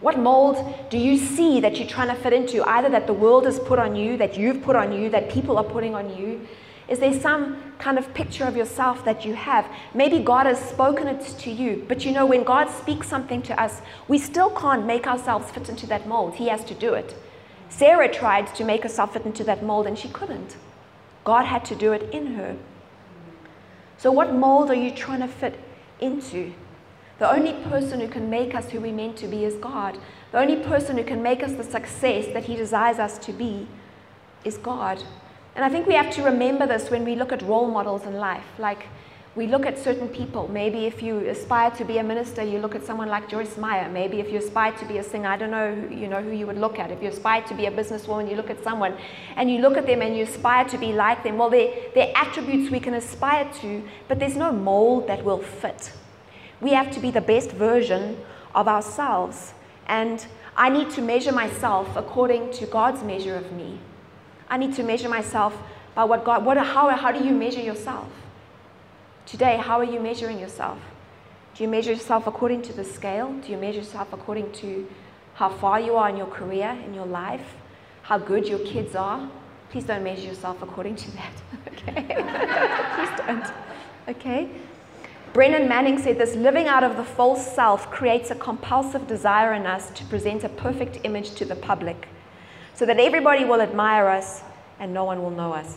[0.00, 2.66] What mold do you see that you're trying to fit into?
[2.68, 5.58] Either that the world has put on you, that you've put on you, that people
[5.58, 6.46] are putting on you.
[6.90, 9.64] Is there some kind of picture of yourself that you have?
[9.94, 13.58] Maybe God has spoken it to you, but you know, when God speaks something to
[13.62, 16.34] us, we still can't make ourselves fit into that mold.
[16.34, 17.14] He has to do it.
[17.68, 20.56] Sarah tried to make herself fit into that mold and she couldn't.
[21.22, 22.56] God had to do it in her.
[23.96, 25.60] So, what mold are you trying to fit
[26.00, 26.52] into?
[27.20, 29.98] The only person who can make us who we're meant to be is God.
[30.32, 33.68] The only person who can make us the success that He desires us to be
[34.44, 35.04] is God.
[35.54, 38.14] And I think we have to remember this when we look at role models in
[38.14, 38.44] life.
[38.58, 38.86] Like,
[39.36, 40.48] we look at certain people.
[40.48, 43.88] Maybe if you aspire to be a minister, you look at someone like Joyce Meyer.
[43.88, 46.32] Maybe if you aspire to be a singer, I don't know, who, you know who
[46.32, 46.90] you would look at.
[46.90, 48.96] If you aspire to be a businesswoman, you look at someone
[49.36, 51.38] and you look at them and you aspire to be like them.
[51.38, 55.92] Well, they're, they're attributes we can aspire to, but there's no mold that will fit.
[56.60, 58.18] We have to be the best version
[58.52, 59.54] of ourselves.
[59.86, 63.78] And I need to measure myself according to God's measure of me.
[64.50, 65.56] I need to measure myself
[65.94, 68.08] by what God, what, how, how do you measure yourself?
[69.24, 70.78] Today, how are you measuring yourself?
[71.54, 73.32] Do you measure yourself according to the scale?
[73.32, 74.88] Do you measure yourself according to
[75.34, 77.54] how far you are in your career, in your life,
[78.02, 79.30] how good your kids are?
[79.70, 81.32] Please don't measure yourself according to that.
[81.72, 82.02] Okay?
[82.94, 83.52] Please don't.
[84.08, 84.48] Okay?
[85.32, 89.64] Brennan Manning said this living out of the false self creates a compulsive desire in
[89.64, 92.08] us to present a perfect image to the public
[92.80, 94.40] so that everybody will admire us
[94.78, 95.76] and no one will know us.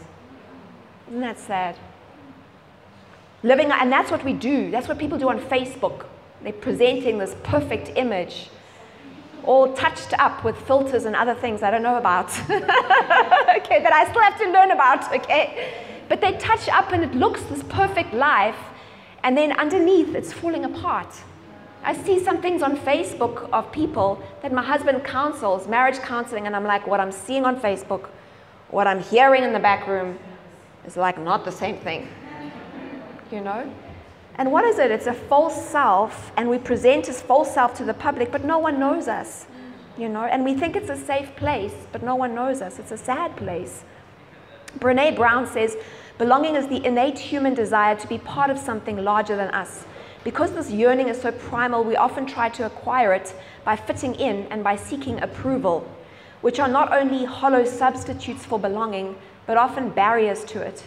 [1.10, 1.76] Isn't that sad?
[3.44, 4.72] Living, and that's what we do.
[4.72, 6.06] That's what people do on Facebook.
[6.44, 8.50] They're presenting this perfect image,
[9.44, 12.30] all touched up with filters and other things I don't know about.
[12.50, 15.74] okay, that I still have to learn about, okay?
[16.08, 18.56] But they touch up and it looks this perfect life,
[19.26, 21.14] and then underneath it's falling apart.
[21.84, 26.56] I see some things on Facebook of people that my husband counsels, marriage counseling, and
[26.56, 28.10] I'm like, what I'm seeing on Facebook,
[28.70, 30.18] what I'm hearing in the back room
[30.86, 32.08] is like not the same thing
[33.34, 33.70] you know?
[34.36, 34.92] And what is it?
[34.92, 38.60] It's a false self, and we present as false self to the public, but no
[38.60, 39.48] one knows us,
[39.98, 40.24] you know?
[40.24, 42.80] And we think it's a safe place, but no one knows us.
[42.80, 43.84] It's a sad place.
[44.80, 45.78] Brene Brown says,
[46.18, 49.86] belonging is the innate human desire to be part of something larger than us.
[50.24, 53.34] Because this yearning is so primal, we often try to acquire it
[53.66, 55.88] by fitting in and by seeking approval,
[56.42, 60.84] which are not only hollow substitutes for belonging, but often barriers to it.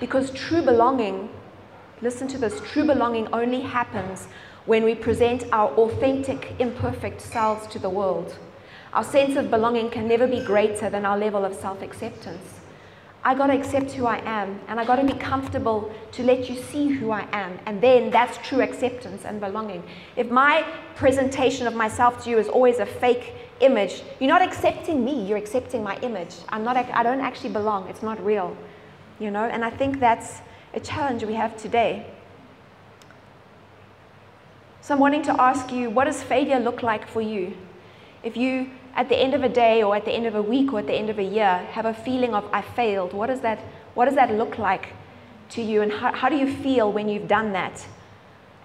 [0.00, 1.28] Because true belonging
[2.02, 4.26] Listen to this true belonging only happens
[4.66, 8.36] when we present our authentic, imperfect selves to the world.
[8.92, 12.53] Our sense of belonging can never be greater than our level of self acceptance.
[13.26, 16.50] I got to accept who I am, and I got to be comfortable to let
[16.50, 17.58] you see who I am.
[17.64, 19.82] And then that's true acceptance and belonging.
[20.14, 20.62] If my
[20.94, 25.38] presentation of myself to you is always a fake image, you're not accepting me, you're
[25.38, 26.34] accepting my image.
[26.50, 28.54] I'm not, I don't actually belong, it's not real.
[29.18, 30.42] You know, and I think that's
[30.74, 32.06] a challenge we have today.
[34.82, 37.56] So I'm wanting to ask you, what does failure look like for you?
[38.22, 40.72] If you, at the end of a day or at the end of a week
[40.72, 43.40] or at the end of a year, have a feeling of, I failed, what does
[43.40, 43.58] that,
[43.94, 44.92] what does that look like
[45.50, 45.82] to you?
[45.82, 47.86] And how, how do you feel when you've done that?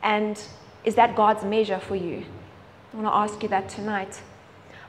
[0.03, 0.41] And
[0.83, 2.25] is that God's measure for you?
[2.93, 4.21] I want to ask you that tonight.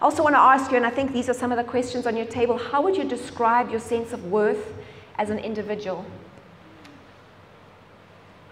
[0.00, 2.06] I also want to ask you, and I think these are some of the questions
[2.06, 4.74] on your table, how would you describe your sense of worth
[5.18, 6.04] as an individual?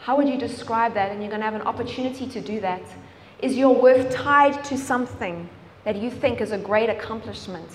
[0.01, 1.11] How would you describe that?
[1.11, 2.83] And you're going to have an opportunity to do that.
[3.41, 5.49] Is your worth tied to something
[5.85, 7.69] that you think is a great accomplishment?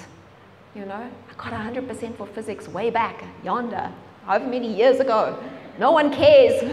[0.76, 3.92] You know, I got 100% for physics way back yonder,
[4.26, 5.38] however many years ago.
[5.78, 6.62] No one cares.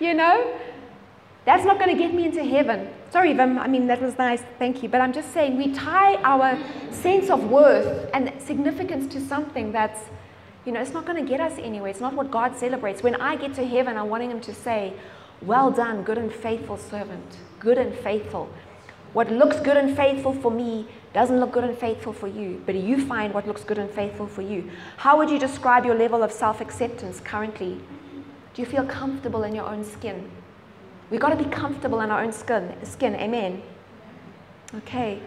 [0.00, 0.58] you know,
[1.44, 2.88] that's not going to get me into heaven.
[3.10, 4.88] Sorry, Vim, I mean, that was nice, thank you.
[4.88, 6.58] But I'm just saying, we tie our
[6.92, 10.00] sense of worth and significance to something that's
[10.64, 11.90] you know, it's not going to get us anywhere.
[11.90, 13.02] It's not what God celebrates.
[13.02, 14.92] When I get to heaven, I'm wanting Him to say,
[15.42, 17.38] Well done, good and faithful servant.
[17.60, 18.50] Good and faithful.
[19.12, 22.74] What looks good and faithful for me doesn't look good and faithful for you, but
[22.74, 24.70] you find what looks good and faithful for you.
[24.96, 27.80] How would you describe your level of self acceptance currently?
[28.54, 30.28] Do you feel comfortable in your own skin?
[31.10, 32.74] We've got to be comfortable in our own skin.
[32.82, 33.14] skin.
[33.14, 33.62] Amen.
[34.74, 35.20] Okay.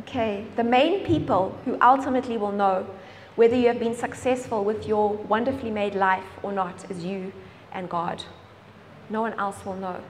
[0.00, 0.46] Okay.
[0.56, 2.86] The main people who ultimately will know
[3.34, 7.32] Whether you have been successful with your wonderfully made life or not is you
[7.72, 8.24] and God.
[9.08, 10.02] No one else will know.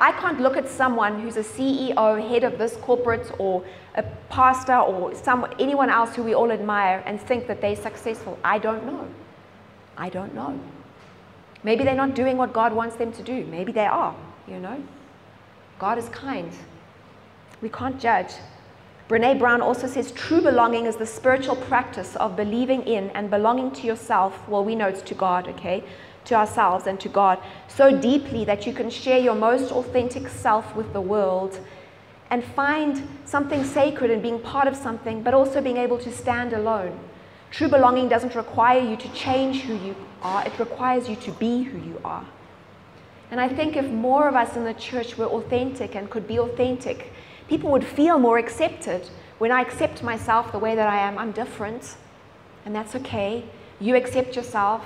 [0.00, 3.64] I can't look at someone who's a CEO, head of this corporate, or
[3.96, 8.38] a pastor, or some, anyone else who we all admire and think that they're successful.
[8.44, 9.08] I don't know.
[9.96, 10.58] I don't know.
[11.64, 13.44] Maybe they're not doing what God wants them to do.
[13.46, 14.14] Maybe they are,
[14.46, 14.82] you know.
[15.78, 16.52] God is kind.
[17.60, 18.32] We can't judge.
[19.08, 23.70] Brene Brown also says true belonging is the spiritual practice of believing in and belonging
[23.72, 24.46] to yourself.
[24.48, 25.82] Well, we know it's to God, okay?
[26.28, 27.38] To ourselves and to God
[27.68, 31.58] so deeply that you can share your most authentic self with the world
[32.30, 36.52] and find something sacred in being part of something, but also being able to stand
[36.52, 36.98] alone.
[37.50, 41.62] True belonging doesn't require you to change who you are, it requires you to be
[41.62, 42.26] who you are.
[43.30, 46.38] And I think if more of us in the church were authentic and could be
[46.38, 47.12] authentic,
[47.48, 49.08] people would feel more accepted.
[49.38, 51.96] When I accept myself the way that I am, I'm different,
[52.66, 53.44] and that's okay.
[53.80, 54.84] You accept yourself.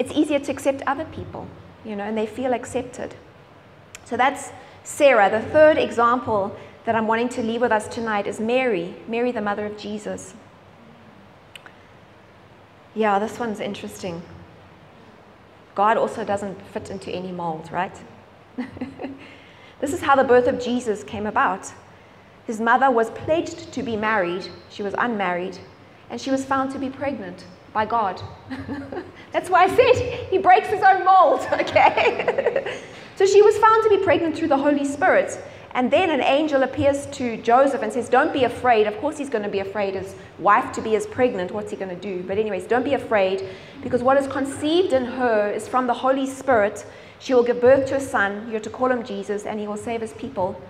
[0.00, 1.46] It's easier to accept other people,
[1.84, 3.14] you know, and they feel accepted.
[4.06, 4.50] So that's
[4.82, 5.28] Sarah.
[5.28, 9.42] The third example that I'm wanting to leave with us tonight is Mary, Mary, the
[9.42, 10.32] mother of Jesus.
[12.94, 14.22] Yeah, this one's interesting.
[15.74, 17.94] God also doesn't fit into any mold, right?
[19.80, 21.74] this is how the birth of Jesus came about.
[22.46, 25.58] His mother was pledged to be married, she was unmarried,
[26.08, 28.20] and she was found to be pregnant by God.
[29.32, 32.80] That's why I said he breaks his own mold, okay?
[33.16, 35.38] so she was found to be pregnant through the Holy Spirit.
[35.72, 38.88] And then an angel appears to Joseph and says, Don't be afraid.
[38.88, 39.94] Of course, he's going to be afraid.
[39.94, 42.24] His wife to be is pregnant, what's he going to do?
[42.26, 43.48] But, anyways, don't be afraid
[43.82, 46.84] because what is conceived in her is from the Holy Spirit.
[47.20, 48.48] She will give birth to a son.
[48.50, 50.60] You're to call him Jesus, and he will save his people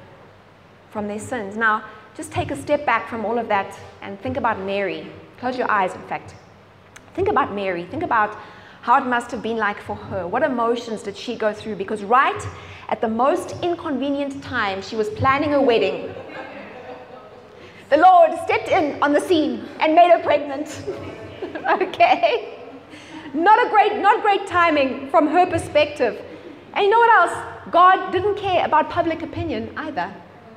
[0.90, 1.56] from their sins.
[1.56, 1.84] Now,
[2.14, 5.06] just take a step back from all of that and think about Mary.
[5.38, 6.34] Close your eyes, in fact.
[7.14, 7.84] Think about Mary.
[7.84, 8.36] Think about
[8.82, 10.26] how it must have been like for her.
[10.26, 11.76] What emotions did she go through?
[11.76, 12.46] Because right
[12.88, 16.14] at the most inconvenient time, she was planning a wedding.
[17.90, 20.82] The Lord stepped in on the scene and made her pregnant.
[21.82, 22.56] okay?
[23.34, 26.24] Not a great, not great timing from her perspective.
[26.74, 27.70] And you know what else?
[27.70, 30.12] God didn't care about public opinion either.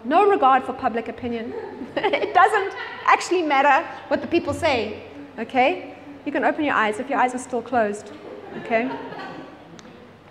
[0.06, 1.54] No regard for public opinion.
[1.96, 2.74] it doesn't
[3.06, 5.04] actually matter what the people say.
[5.39, 5.92] Okay?
[6.25, 8.12] You can open your eyes if your eyes are still closed.
[8.62, 8.89] Okay?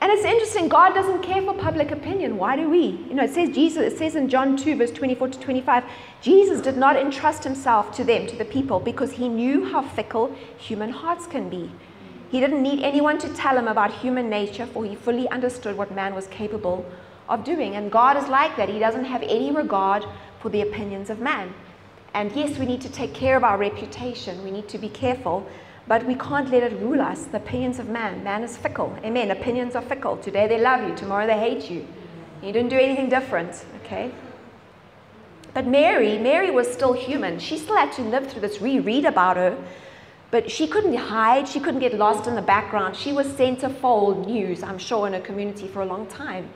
[0.02, 2.36] And it's interesting, God doesn't care for public opinion.
[2.36, 3.06] Why do we?
[3.08, 5.84] You know, it says Jesus, it says in John 2, verse 24 to 25,
[6.20, 10.34] Jesus did not entrust himself to them, to the people, because he knew how fickle
[10.58, 11.70] human hearts can be.
[12.30, 15.94] He didn't need anyone to tell him about human nature, for he fully understood what
[15.94, 16.84] man was capable
[17.28, 17.76] of doing.
[17.76, 18.68] And God is like that.
[18.68, 20.04] He doesn't have any regard
[20.40, 21.54] for the opinions of man.
[22.12, 24.42] And yes, we need to take care of our reputation.
[24.42, 25.46] We need to be careful
[25.88, 27.24] but we can't let it rule us.
[27.24, 28.22] The opinions of man.
[28.22, 28.96] Man is fickle.
[29.04, 29.30] Amen.
[29.30, 30.16] Opinions are fickle.
[30.16, 31.86] Today they love you, tomorrow they hate you.
[32.42, 34.12] You didn't do anything different, okay?
[35.54, 37.38] But Mary, Mary was still human.
[37.38, 38.60] She still had to live through this.
[38.60, 39.56] Reread about her.
[40.30, 41.46] But she couldn't hide.
[41.46, 42.96] She couldn't get lost in the background.
[42.96, 46.48] She was centerfold news, I'm sure, in her community for a long time.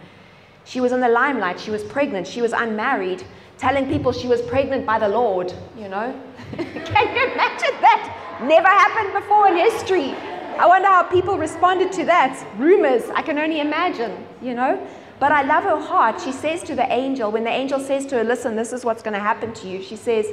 [0.65, 1.61] She was in the limelight.
[1.61, 2.27] She was pregnant.
[2.27, 3.23] She was unmarried,
[3.59, 6.19] telling people she was pregnant by the Lord, you know?
[6.57, 8.26] Can you imagine that?
[8.43, 10.13] Never happened before in history.
[10.59, 12.47] I wonder how people responded to that.
[12.59, 14.87] Rumors, I can only imagine, you know.
[15.19, 16.21] But I love her heart.
[16.21, 19.03] She says to the angel, when the angel says to her, Listen, this is what's
[19.03, 20.27] going to happen to you, she says,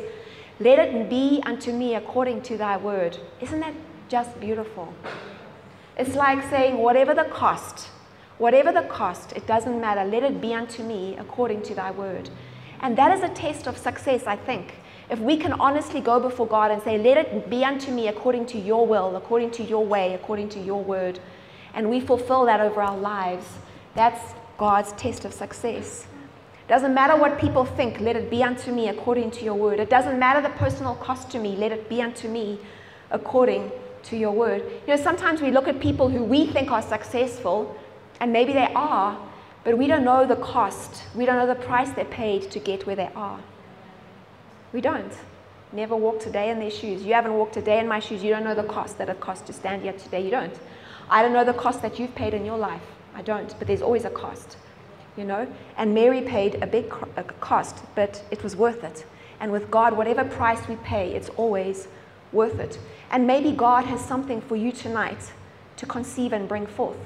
[0.60, 3.18] Let it be unto me according to thy word.
[3.40, 3.74] Isn't that
[4.10, 4.94] just beautiful?
[5.98, 7.88] It's like saying, Whatever the cost,
[8.38, 10.04] whatever the cost, it doesn't matter.
[10.04, 12.30] Let it be unto me according to thy word.
[12.82, 14.74] And that is a test of success, I think.
[15.10, 18.46] If we can honestly go before God and say, Let it be unto me according
[18.48, 21.20] to your will, according to your way, according to your word,
[21.74, 23.46] and we fulfill that over our lives,
[23.96, 26.06] that's God's test of success.
[26.54, 29.80] It Doesn't matter what people think, let it be unto me according to your word.
[29.80, 32.60] It doesn't matter the personal cost to me, let it be unto me
[33.12, 33.72] according
[34.04, 34.64] to your word.
[34.88, 37.76] You know, sometimes we look at people who we think are successful,
[38.20, 39.18] and maybe they are,
[39.64, 41.04] but we don't know the cost.
[41.16, 43.40] We don't know the price they paid to get where they are.
[44.74, 45.14] We don't.
[45.72, 47.04] Never walked a day in their shoes.
[47.04, 48.24] You haven't walked a day in my shoes.
[48.24, 50.24] You don't know the cost that it costs to stand here today.
[50.24, 50.54] You don't.
[51.10, 52.82] I don't know the cost that you've paid in your life.
[53.16, 53.54] I don't.
[53.58, 54.58] But there's always a cost,
[55.16, 55.48] you know.
[55.78, 56.90] And Mary paid a big
[57.40, 59.06] cost, but it was worth it.
[59.40, 61.88] And with God, whatever price we pay, it's always
[62.32, 62.80] worth it.
[63.12, 65.34] And maybe God has something for you tonight
[65.78, 66.98] to conceive and bring forth.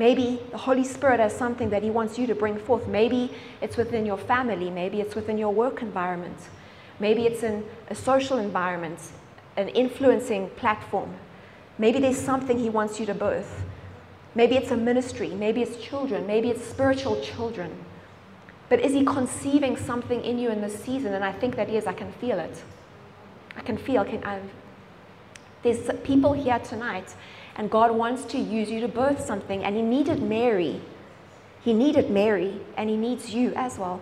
[0.00, 2.88] Maybe the Holy Spirit has something that He wants you to bring forth.
[2.88, 4.70] Maybe it's within your family.
[4.70, 6.38] Maybe it's within your work environment.
[6.98, 8.98] Maybe it's in a social environment,
[9.58, 11.16] an influencing platform.
[11.76, 13.62] Maybe there's something He wants you to birth.
[14.34, 15.28] Maybe it's a ministry.
[15.28, 16.26] Maybe it's children.
[16.26, 17.70] Maybe it's spiritual children.
[18.70, 21.12] But is He conceiving something in you in this season?
[21.12, 21.86] And I think that He is.
[21.86, 22.62] I can feel it.
[23.54, 24.02] I can feel.
[24.06, 24.40] Can, I,
[25.62, 27.14] there's people here tonight,
[27.56, 29.64] and God wants to use you to birth something.
[29.64, 30.80] And He needed Mary.
[31.62, 34.00] He needed Mary, and He needs you as well.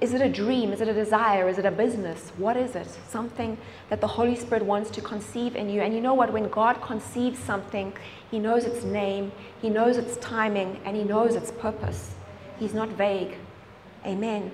[0.00, 0.72] Is it a dream?
[0.72, 1.48] Is it a desire?
[1.48, 2.32] Is it a business?
[2.36, 2.88] What is it?
[3.08, 3.56] Something
[3.88, 5.80] that the Holy Spirit wants to conceive in you.
[5.80, 6.32] And you know what?
[6.32, 7.92] When God conceives something,
[8.28, 9.30] He knows its name,
[9.60, 12.14] He knows its timing, and He knows its purpose.
[12.58, 13.36] He's not vague.
[14.04, 14.50] Amen.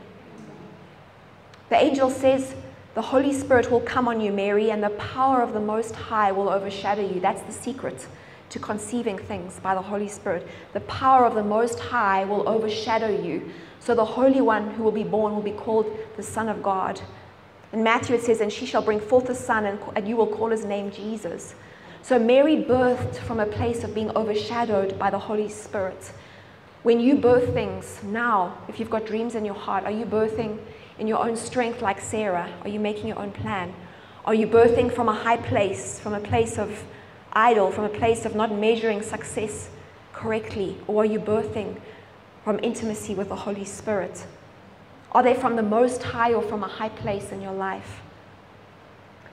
[1.71, 2.55] The angel says,
[2.99, 6.33] The Holy Spirit will come on you, Mary, and the power of the Most High
[6.33, 7.21] will overshadow you.
[7.21, 8.09] That's the secret
[8.51, 10.49] to conceiving things by the Holy Spirit.
[10.73, 13.53] The power of the Most High will overshadow you.
[13.79, 17.01] So the Holy One who will be born will be called the Son of God.
[17.73, 20.27] In Matthew it says, And she shall bring forth a son, and, and you will
[20.27, 21.55] call his name Jesus.
[22.03, 26.11] So Mary birthed from a place of being overshadowed by the Holy Spirit.
[26.83, 30.59] When you birth things now, if you've got dreams in your heart, are you birthing
[30.99, 32.53] in your own strength like Sarah?
[32.63, 33.75] Are you making your own plan?
[34.25, 36.85] Are you birthing from a high place, from a place of
[37.33, 39.71] idol, from a place of not measuring success
[40.13, 40.77] correctly?
[40.87, 41.81] Or are you birthing
[42.45, 44.27] from intimacy with the Holy Spirit?
[45.13, 48.01] Are they from the Most High or from a high place in your life?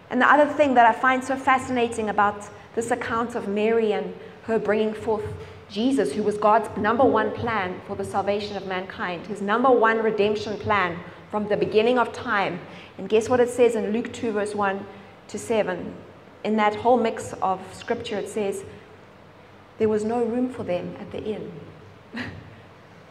[0.09, 4.13] And the other thing that I find so fascinating about this account of Mary and
[4.43, 5.25] her bringing forth
[5.69, 9.97] Jesus, who was God's number one plan for the salvation of mankind, his number one
[10.03, 10.99] redemption plan
[11.35, 12.61] from the beginning of time.
[12.97, 14.85] And guess what it says in Luke 2, verse 1
[15.27, 15.93] to 7?
[16.45, 18.63] In that whole mix of scripture, it says,
[19.77, 21.51] There was no room for them at the inn.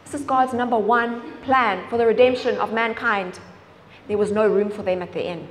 [0.05, 3.39] This is God's number one plan for the redemption of mankind.
[4.07, 5.47] There was no room for them at the inn.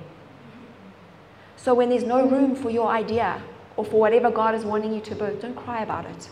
[1.57, 3.41] So when there's no room for your idea
[3.77, 6.29] or for whatever God is wanting you to birth, don't cry about it.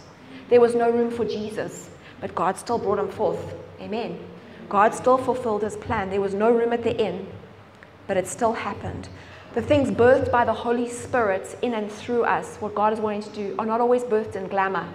[0.49, 1.91] There was no room for Jesus,
[2.21, 3.55] but God still brought him forth.
[3.81, 4.19] Amen.
[4.73, 6.09] God still fulfilled his plan.
[6.09, 7.27] There was no room at the inn,
[8.07, 9.11] but it still happened.
[9.53, 13.23] The things birthed by the Holy Spirit in and through us, what God is wanting
[13.25, 14.89] to do, are not always birthed in glamour.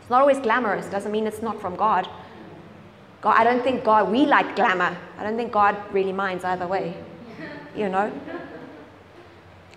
[0.00, 2.08] It's not always glamorous, doesn't mean it's not from God.
[3.20, 4.96] God, I don't think God, we like glamour.
[5.18, 6.96] I don't think God really minds either way.
[7.76, 8.10] You know?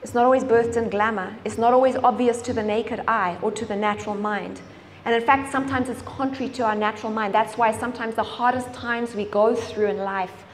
[0.01, 1.35] It's not always birthed in glamour.
[1.43, 4.61] It's not always obvious to the naked eye or to the natural mind.
[5.05, 7.33] And in fact, sometimes it's contrary to our natural mind.
[7.33, 10.45] That's why sometimes the hardest times we go through in life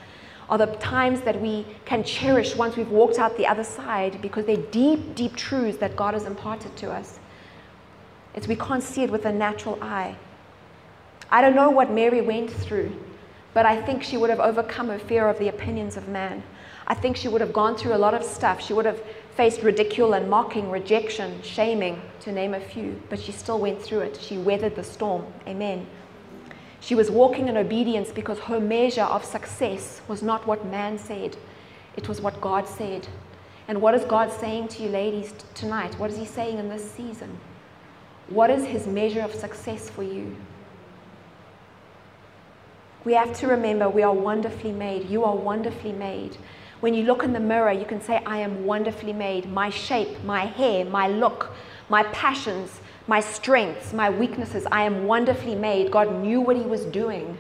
[0.50, 4.46] are the times that we can cherish once we've walked out the other side because
[4.46, 7.20] they're deep, deep truths that God has imparted to us.
[8.34, 10.16] It's we can't see it with a natural eye.
[11.30, 12.96] I don't know what Mary went through,
[13.54, 16.42] but I think she would have overcome her fear of the opinions of man.
[16.86, 18.62] I think she would have gone through a lot of stuff.
[18.62, 19.02] She would have
[19.38, 24.00] faced ridicule and mocking, rejection, shaming, to name a few, but she still went through
[24.00, 24.20] it.
[24.20, 25.26] She weathered the storm.
[25.48, 25.86] Amen.
[26.80, 31.38] She was walking in obedience because her measure of success was not what man said,
[31.96, 33.08] it was what God said.
[33.68, 36.00] And what is God saying to you, ladies, tonight?
[36.00, 37.38] What is He saying in this season?
[38.30, 40.36] What is His measure of success for you?
[43.06, 45.10] We have to remember we are wonderfully made.
[45.10, 46.38] You are wonderfully made.
[46.80, 49.50] When you look in the mirror, you can say, I am wonderfully made.
[49.50, 51.54] My shape, my hair, my look,
[51.90, 55.92] my passions, my strengths, my weaknesses, I am wonderfully made.
[55.92, 57.38] God knew what He was doing,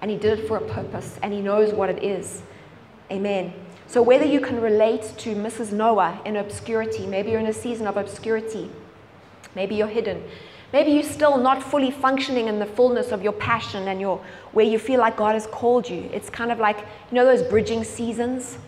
[0.00, 2.42] and He did it for a purpose, and He knows what it is.
[3.10, 3.52] Amen.
[3.86, 5.72] So, whether you can relate to Mrs.
[5.72, 8.70] Noah in obscurity, maybe you're in a season of obscurity,
[9.54, 10.22] maybe you're hidden,
[10.72, 14.64] Maybe you're still not fully functioning in the fullness of your passion and your where
[14.64, 16.08] you feel like God has called you.
[16.12, 18.58] It's kind of like, you know, those bridging seasons.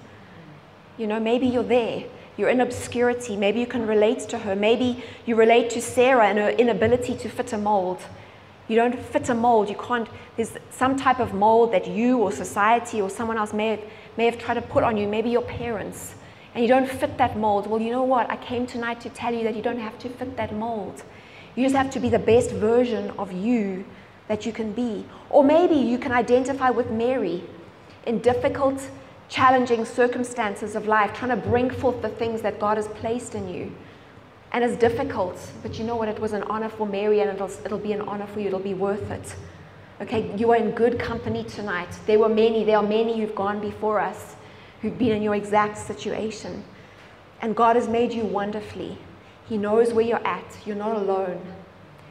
[0.99, 2.05] You know, maybe you're there.
[2.37, 3.37] You're in obscurity.
[3.37, 4.57] Maybe you can relate to her.
[4.57, 8.01] Maybe you relate to Sarah and her inability to fit a mold.
[8.69, 9.69] You don't fit a mold.
[9.69, 10.09] You can't.
[10.37, 13.81] There's some type of mold that you or society or someone else may have,
[14.17, 15.07] may have tried to put on you.
[15.07, 16.15] Maybe your parents.
[16.55, 17.67] And you don't fit that mold.
[17.67, 18.31] Well, you know what?
[18.31, 21.03] I came tonight to tell you that you don't have to fit that mold.
[21.55, 23.85] You just have to be the best version of you
[24.29, 25.05] that you can be.
[25.31, 27.45] Or maybe you can identify with Mary
[28.07, 28.89] in difficult,
[29.33, 33.49] challenging circumstances of life, trying to bring forth the things that God has placed in
[33.49, 33.73] you.
[34.53, 36.09] And it's difficult, but you know what?
[36.09, 38.49] It was an honor for Mary, and it'll, it'll be an honor for you.
[38.49, 39.35] It'll be worth it.
[40.03, 41.89] Okay, you are in good company tonight.
[42.05, 44.37] There were many, there are many who've gone before us
[44.83, 46.63] who've been in your exact situation.
[47.41, 48.99] And God has made you wonderfully.
[49.49, 50.59] He knows where you're at.
[50.67, 51.41] You're not alone.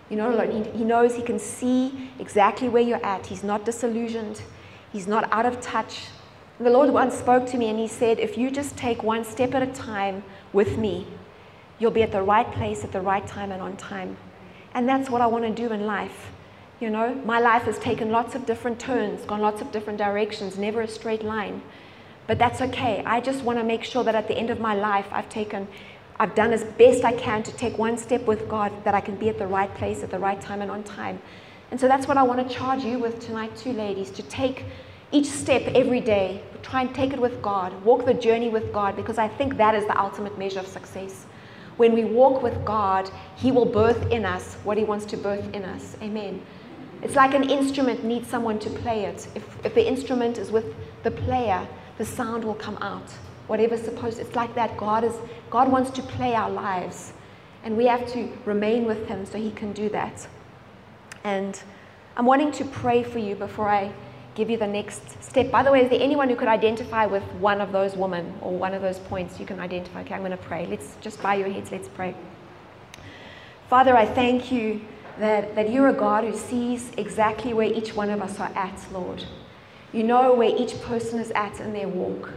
[0.09, 0.63] You're not alone.
[0.63, 3.27] He, he knows He can see exactly where you're at.
[3.27, 4.41] He's not disillusioned.
[4.91, 6.05] He's not out of touch
[6.61, 9.55] The Lord once spoke to me and He said, If you just take one step
[9.55, 11.07] at a time with me,
[11.79, 14.15] you'll be at the right place at the right time and on time.
[14.75, 16.31] And that's what I want to do in life.
[16.79, 20.59] You know, my life has taken lots of different turns, gone lots of different directions,
[20.59, 21.63] never a straight line.
[22.27, 23.01] But that's okay.
[23.07, 25.67] I just want to make sure that at the end of my life, I've taken,
[26.19, 29.15] I've done as best I can to take one step with God, that I can
[29.15, 31.23] be at the right place at the right time and on time.
[31.71, 34.65] And so that's what I want to charge you with tonight, too, ladies, to take
[35.11, 38.95] each step every day, try and take it with God, walk the journey with God,
[38.95, 41.25] because I think that is the ultimate measure of success.
[41.77, 45.53] When we walk with God, He will birth in us what He wants to birth
[45.53, 45.97] in us.
[46.01, 46.41] Amen.
[47.01, 49.27] It's like an instrument needs someone to play it.
[49.35, 53.09] If, if the instrument is with the player, the sound will come out.
[53.47, 54.77] Whatever's supposed, it's like that.
[54.77, 55.15] God is
[55.49, 57.11] God wants to play our lives,
[57.63, 60.27] and we have to remain with Him so He can do that.
[61.23, 61.61] And
[62.15, 63.91] I'm wanting to pray for you before I
[64.35, 65.51] give you the next step.
[65.51, 68.51] By the way, is there anyone who could identify with one of those women or
[68.51, 70.01] one of those points you can identify?
[70.01, 70.65] Okay, I'm going to pray.
[70.65, 72.15] Let's just bow your heads, let's pray.
[73.69, 74.81] Father, I thank you
[75.19, 78.79] that, that you're a God who sees exactly where each one of us are at,
[78.91, 79.23] Lord.
[79.93, 82.31] You know where each person is at in their walk.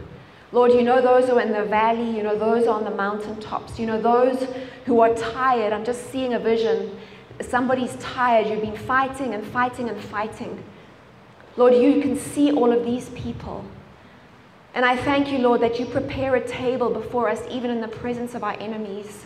[0.51, 3.79] Lord, you know those who are in the valley, you know those on the mountaintops,
[3.79, 4.47] you know those
[4.85, 5.73] who are tired.
[5.73, 6.97] I'm just seeing a vision.
[7.41, 8.47] Somebody's tired.
[8.47, 10.63] You've been fighting and fighting and fighting.
[11.57, 13.63] Lord, you can see all of these people.
[14.73, 17.87] And I thank you, Lord, that you prepare a table before us, even in the
[17.87, 19.25] presence of our enemies.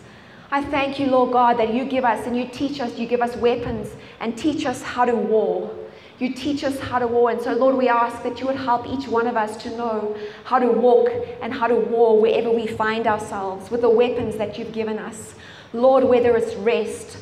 [0.51, 3.21] I thank you, Lord God, that you give us and you teach us, you give
[3.21, 5.75] us weapons and teach us how to war.
[6.19, 7.31] You teach us how to war.
[7.31, 10.17] And so, Lord, we ask that you would help each one of us to know
[10.43, 11.09] how to walk
[11.41, 15.33] and how to war wherever we find ourselves with the weapons that you've given us.
[15.71, 17.17] Lord, whether it's rest,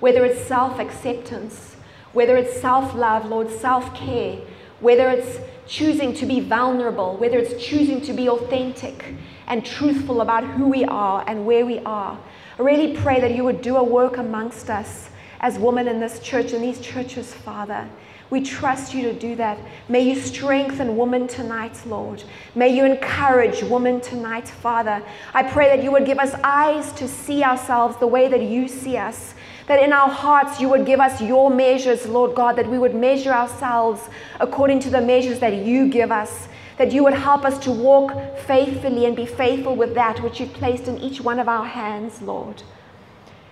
[0.00, 1.76] whether it's self acceptance,
[2.12, 4.38] whether it's self love, Lord, self care,
[4.82, 9.14] whether it's choosing to be vulnerable, whether it's choosing to be authentic
[9.46, 12.18] and truthful about who we are and where we are.
[12.58, 15.08] I really pray that you would do a work amongst us
[15.40, 17.88] as women in this church and these churches, Father.
[18.30, 19.58] We trust you to do that.
[19.88, 22.24] May you strengthen women tonight, Lord.
[22.54, 25.02] May you encourage women tonight, Father.
[25.34, 28.68] I pray that you would give us eyes to see ourselves the way that you
[28.68, 29.34] see us.
[29.66, 32.94] That in our hearts you would give us your measures, Lord God, that we would
[32.94, 34.02] measure ourselves
[34.40, 36.48] according to the measures that you give us.
[36.78, 40.52] That you would help us to walk faithfully and be faithful with that which you've
[40.52, 42.62] placed in each one of our hands, Lord.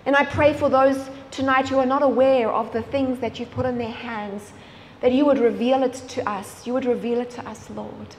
[0.05, 3.51] And I pray for those tonight who are not aware of the things that you've
[3.51, 4.51] put in their hands,
[4.99, 6.65] that you would reveal it to us.
[6.67, 8.15] You would reveal it to us, Lord.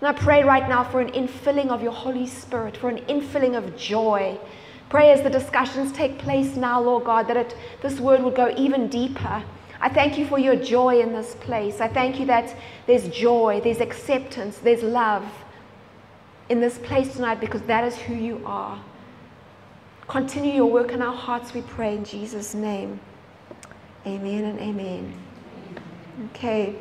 [0.00, 3.56] And I pray right now for an infilling of your Holy Spirit, for an infilling
[3.56, 4.38] of joy
[4.92, 8.52] Pray as the discussions take place now, Lord God, that it, this word would go
[8.58, 9.42] even deeper.
[9.80, 11.80] I thank you for your joy in this place.
[11.80, 12.54] I thank you that
[12.86, 15.24] there's joy, there's acceptance, there's love
[16.50, 18.78] in this place tonight because that is who you are.
[20.08, 23.00] Continue your work in our hearts, we pray in Jesus' name.
[24.06, 25.14] Amen and amen.
[26.26, 26.76] Okay.